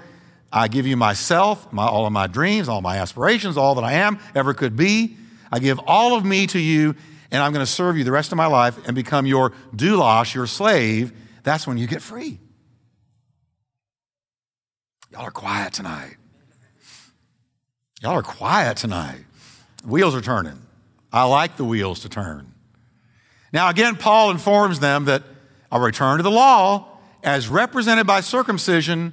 I 0.53 0.68
give 0.68 0.87
you 0.87 0.99
myself, 0.99 1.72
my, 1.72 1.87
all 1.87 2.05
of 2.05 2.12
my 2.12 2.27
dreams, 2.27 2.68
all 2.68 2.83
my 2.83 2.99
aspirations, 2.99 3.57
all 3.57 3.77
that 3.77 3.85
I 3.85 3.94
am, 3.94 4.18
ever 4.35 4.53
could 4.53 4.77
be. 4.77 5.16
I 5.51 5.59
give 5.59 5.81
all 5.87 6.14
of 6.14 6.22
me 6.22 6.46
to 6.49 6.59
you, 6.59 6.96
and 7.37 7.44
I'm 7.44 7.53
going 7.53 7.64
to 7.64 7.70
serve 7.70 7.99
you 7.99 8.05
the 8.05 8.12
rest 8.12 8.33
of 8.33 8.38
my 8.38 8.46
life 8.46 8.79
and 8.87 8.94
become 8.94 9.27
your 9.27 9.51
doulos, 9.75 10.35
your 10.35 10.46
slave. 10.46 11.12
That's 11.42 11.66
when 11.66 11.77
you 11.77 11.87
get 11.87 12.01
free. 12.01 12.38
Y'all 15.12 15.20
are 15.20 15.31
quiet 15.31 15.75
tonight. 15.75 16.16
Y'all 18.01 18.12
are 18.12 18.22
quiet 18.22 18.79
tonight. 18.79 19.22
Wheels 19.85 20.14
are 20.14 20.22
turning. 20.22 20.62
I 21.12 21.25
like 21.25 21.59
the 21.59 21.64
wheels 21.64 22.01
to 22.01 22.09
turn. 22.09 22.55
Now, 23.53 23.68
again, 23.68 23.96
Paul 23.96 24.31
informs 24.31 24.81
them 24.81 25.05
that 25.05 25.22
a 25.70 25.79
return 25.79 26.16
to 26.16 26.22
the 26.22 26.31
law, 26.31 26.88
as 27.22 27.51
represented 27.51 28.07
by 28.07 28.22
circumcision, 28.22 29.12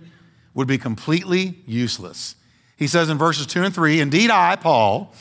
would 0.54 0.70
be 0.70 0.78
completely 0.78 1.60
useless. 1.66 2.38
He 2.78 2.88
says 2.88 3.10
in 3.10 3.18
verses 3.18 3.48
2 3.48 3.64
and 3.64 3.76
3 3.76 4.00
Indeed, 4.00 4.30
I, 4.30 4.56
Paul, 4.56 5.14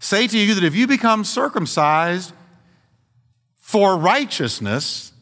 say 0.00 0.26
to 0.26 0.36
you 0.36 0.54
that 0.54 0.64
if 0.64 0.74
you 0.74 0.88
become 0.88 1.22
circumcised 1.22 2.32
for 3.58 3.96
righteousness, 3.96 5.12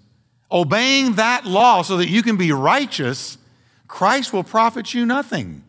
obeying 0.50 1.14
that 1.14 1.44
law 1.44 1.82
so 1.82 1.98
that 1.98 2.08
you 2.08 2.22
can 2.22 2.36
be 2.36 2.52
righteous, 2.52 3.36
Christ 3.86 4.32
will 4.32 4.44
profit 4.44 4.94
you 4.94 5.04
nothing. 5.04 5.62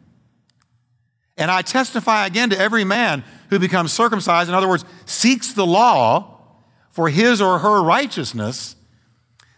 And 1.38 1.50
I 1.50 1.62
testify 1.62 2.26
again 2.26 2.52
to 2.52 2.60
every 2.60 2.84
man 2.84 3.24
who 3.50 3.60
becomes 3.60 3.92
circumcised, 3.92 4.50
in 4.50 4.56
other 4.56 4.68
words, 4.68 4.86
seeks 5.06 5.54
the 5.54 5.66
law 5.66 6.38
for 6.90 7.10
his 7.10 7.42
or 7.42 7.60
her 7.60 7.82
righteousness, 7.82 8.76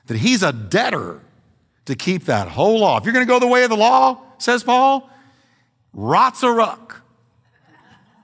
that 0.05 0.17
he's 0.17 0.43
a 0.43 0.53
debtor 0.53 1.21
to 1.85 1.95
keep 1.95 2.25
that 2.25 2.47
whole 2.47 2.79
law. 2.79 2.97
If 2.97 3.03
you're 3.03 3.13
going 3.13 3.25
to 3.25 3.29
go 3.29 3.39
the 3.39 3.47
way 3.47 3.63
of 3.63 3.69
the 3.69 3.77
law, 3.77 4.21
says 4.37 4.63
Paul, 4.63 5.09
rots 5.91 6.43
a 6.43 6.51
ruck. 6.51 7.01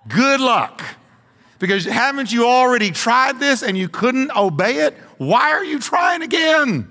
Good 0.07 0.39
luck. 0.39 0.83
Because 1.59 1.85
haven't 1.85 2.31
you 2.31 2.45
already 2.45 2.91
tried 2.91 3.39
this 3.39 3.63
and 3.63 3.77
you 3.77 3.89
couldn't 3.89 4.35
obey 4.35 4.85
it? 4.85 4.93
Why 5.17 5.51
are 5.51 5.63
you 5.63 5.79
trying 5.79 6.21
again? 6.21 6.87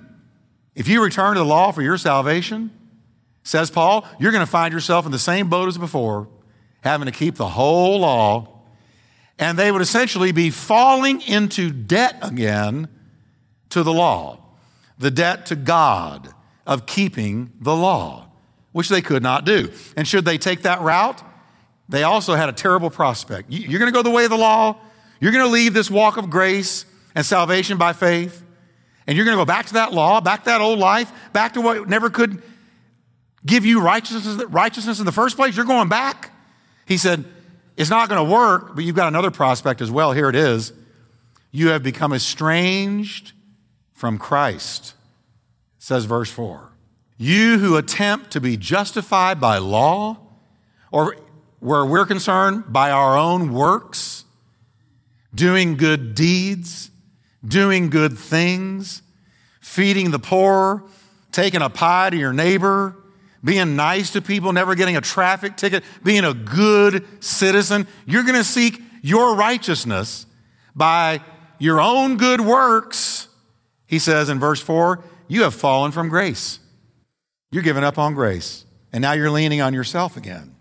If 0.75 0.89
you 0.89 1.03
return 1.03 1.35
to 1.35 1.41
the 1.41 1.45
law 1.45 1.71
for 1.73 1.83
your 1.83 1.97
salvation, 1.99 2.71
says 3.43 3.71
Paul, 3.71 4.07
you're 4.19 4.33
going 4.33 4.45
to 4.45 4.51
find 4.51 4.75
yourself 4.75 5.07
in 5.07 5.13
the 5.13 5.19
same 5.19 5.49
boat 5.49 5.69
as 5.69 5.79
before, 5.79 6.29
having 6.83 7.07
to 7.07 7.13
keep 7.13 7.37
the 7.37 7.49
whole 7.49 8.01
law. 8.01 8.49
And 9.39 9.59
they 9.59 9.71
would 9.71 9.83
essentially 9.83 10.33
be 10.33 10.51
falling 10.51 11.21
into 11.23 11.71
debt 11.71 12.19
again 12.23 12.89
to 13.71 13.83
the 13.83 13.93
law, 13.93 14.41
the 14.99 15.11
debt 15.11 15.47
to 15.47 15.57
God 15.57 16.29
of 16.67 16.87
keeping 16.87 17.53
the 17.61 17.77
law, 17.77 18.29
which 18.73 18.89
they 18.89 19.03
could 19.03 19.23
not 19.23 19.45
do. 19.45 19.71
And 19.97 20.09
should 20.09 20.25
they 20.25 20.39
take 20.39 20.63
that 20.63 20.81
route, 20.81 21.23
they 21.89 22.03
also 22.03 22.35
had 22.35 22.49
a 22.49 22.53
terrible 22.53 22.91
prospect. 22.91 23.51
You're 23.51 23.79
going 23.79 23.91
to 23.91 23.95
go 23.95 24.03
the 24.03 24.11
way 24.11 24.25
of 24.25 24.31
the 24.31 24.37
law, 24.37 24.77
you're 25.21 25.33
going 25.33 25.45
to 25.45 25.51
leave 25.51 25.75
this 25.75 25.91
walk 25.91 26.17
of 26.17 26.29
grace 26.29 26.85
and 27.15 27.25
salvation 27.25 27.79
by 27.79 27.93
faith, 27.93 28.43
and 29.07 29.17
you're 29.17 29.25
going 29.25 29.37
to 29.37 29.41
go 29.41 29.47
back 29.47 29.67
to 29.67 29.75
that 29.75 29.93
law, 29.93 30.21
back 30.21 30.45
to 30.45 30.51
that 30.51 30.61
old 30.61 30.79
life, 30.79 31.11
back 31.33 31.55
to 31.55 31.61
what 31.61 31.89
never 31.89 32.11
could 32.11 32.43
give 33.45 33.65
you 33.65 33.81
righteousness, 33.81 34.45
righteousness 34.49 34.99
in 34.99 35.07
the 35.07 35.13
first 35.13 35.37
place. 35.37 35.57
You're 35.57 35.65
going 35.65 35.89
back. 35.89 36.33
He 36.87 36.99
said, 36.99 37.25
It's 37.77 37.91
not 37.91 38.09
going 38.09 38.25
to 38.25 38.33
work, 38.33 38.75
but 38.75 38.85
you've 38.85 38.97
got 38.97 39.09
another 39.09 39.31
prospect 39.31 39.81
as 39.81 39.91
well. 39.91 40.13
Here 40.13 40.29
it 40.29 40.37
is. 40.37 40.73
You 41.53 41.69
have 41.69 41.83
become 41.83 42.13
estranged 42.13 43.33
from 43.95 44.19
Christ 44.19 44.97
says 45.87 46.05
verse 46.05 46.29
4. 46.29 46.73
You 47.17 47.61
who 47.61 47.77
attempt 47.77 48.33
to 48.33 48.41
be 48.41 48.57
justified 48.57 49.41
by 49.41 49.59
law, 49.59 50.19
or 50.91 51.15
where 51.61 51.85
we're 51.85 52.07
concerned, 52.07 52.73
by 52.73 52.91
our 52.91 53.17
own 53.17 53.53
works, 53.53 54.25
doing 55.35 55.77
good 55.77 56.15
deeds, 56.15 56.91
doing 57.47 57.91
good 57.91 58.19
things, 58.19 59.03
feeding 59.61 60.11
the 60.11 60.19
poor, 60.19 60.85
taking 61.33 61.63
a 61.63 61.71
pie 61.71 62.11
to 62.11 62.17
your 62.17 62.33
neighbor, 62.33 62.97
being 63.45 63.77
nice 63.77 64.11
to 64.11 64.23
people, 64.23 64.53
never 64.53 64.75
getting 64.75 64.97
a 64.97 65.01
traffic 65.01 65.57
ticket, 65.57 65.85
being 66.03 66.25
a 66.25 66.35
good 66.35 67.07
citizen. 67.23 67.87
You're 68.07 68.25
going 68.25 68.35
to 68.35 68.45
seek 68.45 68.81
your 69.03 69.37
righteousness 69.37 70.27
by 70.75 71.21
your 71.59 71.81
own 71.81 72.17
good 72.17 72.41
works. 72.41 73.29
He 73.87 73.99
says 73.99 74.29
in 74.29 74.41
verse 74.41 74.61
4 74.61 75.03
you 75.29 75.43
have 75.43 75.55
fallen 75.55 75.93
from 75.93 76.09
grace. 76.09 76.59
You're 77.51 77.63
giving 77.63 77.85
up 77.85 77.99
on 77.99 78.15
grace. 78.15 78.65
And 78.93 79.03
now 79.03 79.13
you're 79.13 79.31
leaning 79.31 79.61
on 79.61 79.75
yourself 79.75 80.17
again. 80.17 80.56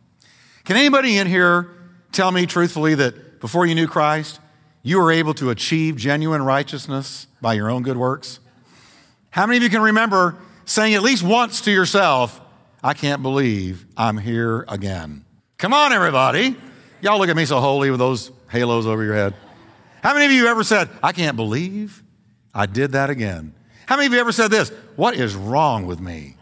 Can 0.65 0.77
anybody 0.77 1.19
in 1.19 1.27
here 1.27 1.69
tell 2.11 2.31
me 2.31 2.47
truthfully 2.47 2.95
that 2.95 3.39
before 3.39 3.67
you 3.67 3.75
knew 3.75 3.87
Christ, 3.87 4.39
you 4.81 4.99
were 4.99 5.11
able 5.11 5.35
to 5.35 5.51
achieve 5.51 5.95
genuine 5.95 6.41
righteousness 6.41 7.27
by 7.39 7.53
your 7.53 7.69
own 7.69 7.83
good 7.83 7.97
works? 7.97 8.39
How 9.29 9.45
many 9.45 9.57
of 9.57 9.63
you 9.63 9.69
can 9.69 9.83
remember 9.83 10.35
saying 10.65 10.95
at 10.95 11.03
least 11.03 11.21
once 11.21 11.61
to 11.61 11.71
yourself, 11.71 12.41
I 12.83 12.95
can't 12.95 13.21
believe 13.21 13.85
I'm 13.95 14.17
here 14.17 14.65
again? 14.67 15.23
Come 15.59 15.71
on, 15.71 15.93
everybody. 15.93 16.55
Y'all 16.99 17.19
look 17.19 17.29
at 17.29 17.35
me 17.35 17.45
so 17.45 17.59
holy 17.59 17.91
with 17.91 17.99
those 17.99 18.31
halos 18.47 18.87
over 18.87 19.03
your 19.03 19.13
head. 19.13 19.35
How 20.01 20.15
many 20.15 20.25
of 20.25 20.31
you 20.31 20.47
ever 20.47 20.63
said, 20.63 20.89
I 21.03 21.11
can't 21.11 21.35
believe 21.35 22.01
I 22.55 22.65
did 22.65 22.93
that 22.93 23.11
again? 23.11 23.53
How 23.85 23.97
many 23.97 24.07
of 24.07 24.13
you 24.13 24.19
ever 24.19 24.31
said 24.31 24.49
this? 24.49 24.69
What 24.95 25.15
is 25.15 25.35
wrong 25.35 25.85
with 25.85 25.99
me? 25.99 26.37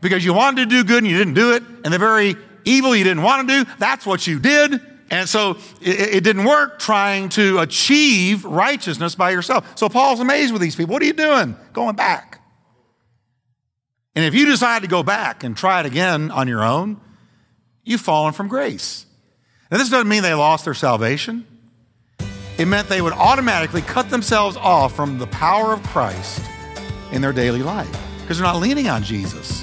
Because 0.00 0.24
you 0.24 0.32
wanted 0.32 0.68
to 0.68 0.76
do 0.76 0.84
good 0.84 0.98
and 0.98 1.10
you 1.10 1.18
didn't 1.18 1.34
do 1.34 1.54
it, 1.54 1.64
and 1.84 1.92
the 1.92 1.98
very 1.98 2.36
evil 2.68 2.94
you 2.94 3.04
didn't 3.04 3.22
want 3.22 3.48
to 3.48 3.64
do, 3.64 3.70
that's 3.78 4.06
what 4.06 4.26
you 4.26 4.38
did. 4.38 4.80
And 5.10 5.28
so 5.28 5.56
it, 5.80 6.16
it, 6.16 6.24
didn't 6.24 6.44
work 6.44 6.78
trying 6.78 7.30
to 7.30 7.60
achieve 7.60 8.44
righteousness 8.44 9.14
by 9.14 9.30
yourself. 9.30 9.78
So 9.78 9.88
Paul's 9.88 10.20
amazed 10.20 10.52
with 10.52 10.60
these 10.60 10.76
people. 10.76 10.92
What 10.92 11.02
are 11.02 11.06
you 11.06 11.14
doing? 11.14 11.56
Going 11.72 11.96
back. 11.96 12.42
And 14.14 14.24
if 14.24 14.34
you 14.34 14.44
decide 14.44 14.82
to 14.82 14.88
go 14.88 15.02
back 15.02 15.44
and 15.44 15.56
try 15.56 15.80
it 15.80 15.86
again 15.86 16.30
on 16.30 16.46
your 16.46 16.62
own, 16.62 17.00
you've 17.84 18.02
fallen 18.02 18.34
from 18.34 18.48
grace. 18.48 19.06
Now, 19.70 19.78
this 19.78 19.88
doesn't 19.88 20.08
mean 20.08 20.22
they 20.22 20.34
lost 20.34 20.66
their 20.66 20.74
salvation 20.74 21.46
it 22.58 22.66
meant 22.66 22.88
they 22.88 23.00
would 23.00 23.12
automatically 23.12 23.82
cut 23.82 24.10
themselves 24.10 24.56
off 24.56 24.94
from 24.96 25.18
the 25.18 25.28
power 25.28 25.72
of 25.72 25.80
Christ 25.84 26.42
in 27.12 27.22
their 27.22 27.32
daily 27.32 27.62
life 27.62 27.88
because 28.20 28.38
they're 28.38 28.46
not 28.46 28.56
leaning 28.56 28.88
on 28.88 29.04
Jesus 29.04 29.62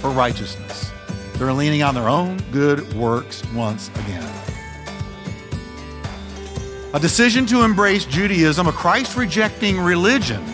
for 0.00 0.10
righteousness. 0.10 0.90
They're 1.34 1.52
leaning 1.52 1.82
on 1.82 1.94
their 1.94 2.08
own 2.08 2.38
good 2.52 2.92
works 2.94 3.42
once 3.52 3.88
again. 3.88 4.32
A 6.94 7.00
decision 7.00 7.44
to 7.46 7.62
embrace 7.62 8.04
Judaism, 8.04 8.68
a 8.68 8.72
Christ 8.72 9.16
rejecting 9.16 9.80
religion, 9.80 10.44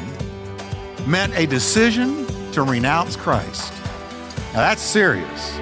meant 1.06 1.36
a 1.36 1.44
decision 1.46 2.26
to 2.52 2.62
renounce 2.62 3.14
Christ. 3.14 3.72
Now 4.54 4.60
that's 4.60 4.80
serious. 4.80 5.56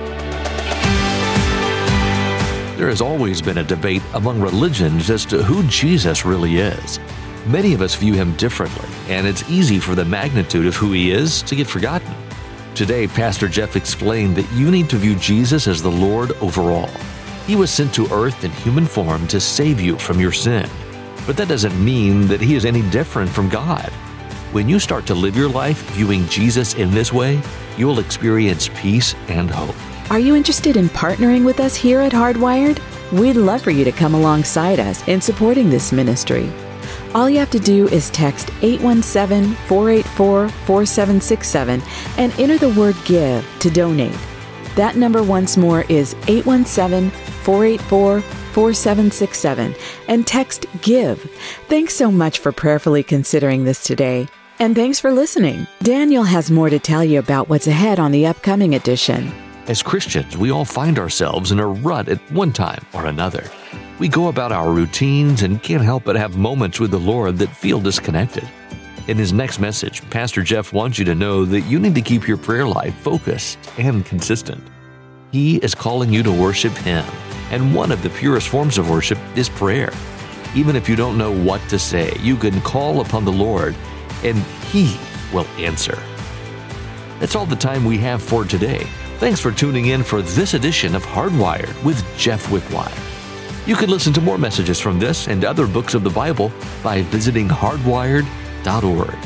There 2.79 2.89
has 2.89 3.01
always 3.01 3.43
been 3.43 3.59
a 3.59 3.65
debate 3.65 4.03
among 4.15 4.41
religions 4.41 5.11
as 5.11 5.25
to 5.27 5.43
who 5.43 5.65
Jesus 5.65 6.25
really 6.25 6.59
is. 6.59 7.01
Many 7.49 7.75
of 7.75 7.83
us 7.83 7.97
view 7.97 8.15
him 8.15 8.37
differently, 8.37 8.89
and 9.09 9.27
it's 9.27 9.51
easy 9.51 9.81
for 9.81 9.97
the 9.97 10.05
magnitude 10.05 10.65
of 10.65 10.77
who 10.77 10.93
he 10.93 11.11
is 11.11 11.43
to 11.43 11.57
get 11.57 11.67
forgotten. 11.67 12.15
Today, 12.79 13.09
Pastor 13.09 13.49
Jeff 13.49 13.75
explained 13.75 14.37
that 14.37 14.49
you 14.53 14.71
need 14.71 14.89
to 14.91 14.97
view 14.99 15.17
Jesus 15.17 15.67
as 15.67 15.83
the 15.83 15.91
Lord 15.91 16.31
over 16.41 16.71
all. 16.71 16.87
He 17.45 17.57
was 17.57 17.73
sent 17.73 17.93
to 17.95 18.07
earth 18.15 18.45
in 18.45 18.53
human 18.53 18.87
form 18.87 19.27
to 19.27 19.41
save 19.41 19.81
you 19.81 19.99
from 19.99 20.21
your 20.21 20.31
sin. 20.31 20.71
But 21.27 21.37
that 21.39 21.49
doesn't 21.49 21.85
mean 21.85 22.29
that 22.29 22.41
he 22.41 22.55
is 22.55 22.65
any 22.65 22.89
different 22.91 23.33
from 23.33 23.49
God. 23.49 23.91
When 24.53 24.69
you 24.69 24.79
start 24.79 25.07
to 25.07 25.15
live 25.17 25.37
your 25.37 25.49
life 25.49 25.91
viewing 25.91 26.25
Jesus 26.29 26.75
in 26.75 26.93
this 26.93 27.13
way, 27.13 27.43
you 27.77 27.89
will 27.89 27.99
experience 27.99 28.71
peace 28.77 29.17
and 29.27 29.51
hope. 29.51 29.75
Are 30.09 30.21
you 30.21 30.37
interested 30.37 30.77
in 30.77 30.89
partnering 30.91 31.45
with 31.45 31.59
us 31.59 31.75
here 31.75 31.99
at 31.99 32.13
Hardwired? 32.13 32.81
We'd 33.11 33.35
love 33.35 33.61
for 33.61 33.73
you 33.73 33.83
to 33.83 33.91
come 33.91 34.15
alongside 34.15 34.79
us 34.79 35.03
in 35.09 35.21
supporting 35.21 35.69
this 35.69 35.91
ministry. 35.91 36.49
All 37.15 37.31
you 37.31 37.39
have 37.39 37.51
to 37.51 37.59
do 37.59 37.89
is 37.89 38.11
text 38.11 38.51
817 38.61 39.55
484 39.67 40.49
4767 40.49 41.83
and 42.19 42.39
enter 42.39 42.59
the 42.59 42.79
word 42.79 42.97
GIVE 43.05 43.47
to 43.61 43.71
donate. 43.71 44.19
That 44.77 44.97
number 44.97 45.23
once 45.23 45.57
more 45.57 45.83
is 45.89 46.15
817 46.27 47.11
484 47.11 48.21
4767 48.21 49.75
and 50.09 50.27
text 50.27 50.67
GIVE. 50.83 51.19
Thanks 51.69 51.95
so 51.95 52.11
much 52.11 52.41
for 52.41 52.53
prayerfully 52.53 53.03
considering 53.03 53.65
this 53.65 53.83
today. 53.85 54.29
And 54.59 54.75
thanks 54.75 55.01
for 55.01 55.13
listening. 55.13 55.67
Daniel 55.83 56.25
has 56.25 56.51
more 56.51 56.69
to 56.69 56.79
tell 56.79 57.05
you 57.05 57.21
about 57.21 57.49
what's 57.49 57.69
ahead 57.69 57.99
on 57.99 58.13
the 58.13 58.27
upcoming 58.27 58.75
edition. 58.75 59.33
As 59.67 59.83
Christians, 59.83 60.37
we 60.37 60.51
all 60.51 60.65
find 60.65 60.99
ourselves 60.99 61.53
in 61.53 61.61
a 61.61 61.67
rut 61.67 62.09
at 62.09 62.19
one 62.33 62.53
time 62.53 62.85
or 62.93 63.07
another. 63.07 63.51
We 63.99 64.07
go 64.07 64.29
about 64.29 64.53
our 64.53 64.71
routines 64.71 65.43
and 65.43 65.61
can't 65.61 65.83
help 65.83 66.05
but 66.05 66.15
have 66.15 66.37
moments 66.37 66.79
with 66.79 66.93
the 66.93 67.01
Lord 67.01 67.37
that 67.39 67.49
feel 67.49 67.81
disconnected. 67.81 68.49
In 69.09 69.17
his 69.17 69.33
next 69.33 69.59
message, 69.59 70.09
Pastor 70.09 70.43
Jeff 70.43 70.73
wants 70.73 71.01
you 71.01 71.05
to 71.07 71.17
know 71.17 71.45
that 71.45 71.63
you 71.63 71.81
need 71.81 71.97
to 71.97 72.01
keep 72.01 72.29
your 72.29 72.37
prayer 72.37 72.67
life 72.67 72.95
focused 72.99 73.59
and 73.77 74.07
consistent. 74.07 74.63
He 75.33 75.57
is 75.57 75.75
calling 75.75 76.13
you 76.13 76.23
to 76.23 76.31
worship 76.31 76.73
Him, 76.75 77.05
and 77.51 77.75
one 77.75 77.91
of 77.91 78.03
the 78.03 78.11
purest 78.11 78.49
forms 78.49 78.79
of 78.79 78.89
worship 78.89 79.19
is 79.35 79.49
prayer. 79.49 79.93
Even 80.55 80.77
if 80.77 80.89
you 80.89 80.95
don't 80.95 81.19
know 81.19 81.33
what 81.33 81.61
to 81.69 81.79
say, 81.79 82.15
you 82.21 82.37
can 82.37 82.61
call 82.61 83.01
upon 83.01 83.25
the 83.25 83.33
Lord 83.33 83.75
and 84.23 84.39
He 84.71 84.97
will 85.33 85.47
answer. 85.59 86.01
That's 87.19 87.35
all 87.35 87.47
the 87.47 87.57
time 87.57 87.85
we 87.85 87.99
have 87.99 88.23
for 88.23 88.45
today. 88.45 88.87
Thanks 89.17 89.41
for 89.41 89.51
tuning 89.51 89.87
in 89.87 90.05
for 90.05 90.23
this 90.23 90.55
edition 90.55 90.95
of 90.95 91.05
Hardwired 91.05 91.83
with 91.83 92.01
Jeff 92.17 92.47
Wickwire. 92.47 93.18
You 93.69 93.77
can 93.77 93.91
listen 93.91 94.15
to 94.15 94.23
more 94.23 94.39
messages 94.39 94.81
from 94.81 94.99
this 94.99 95.29
and 95.29 95.45
other 95.45 95.67
books 95.67 95.93
of 95.93 96.03
the 96.03 96.09
Bible 96.09 96.51
by 96.83 97.03
visiting 97.03 97.47
hardwired.org. 97.47 99.19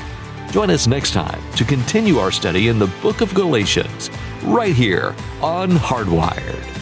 Join 0.50 0.68
us 0.68 0.88
next 0.88 1.12
time 1.12 1.40
to 1.52 1.64
continue 1.64 2.18
our 2.18 2.32
study 2.32 2.66
in 2.66 2.80
the 2.80 2.88
book 3.02 3.20
of 3.20 3.32
Galatians, 3.34 4.10
right 4.42 4.74
here 4.74 5.14
on 5.40 5.70
Hardwired. 5.70 6.81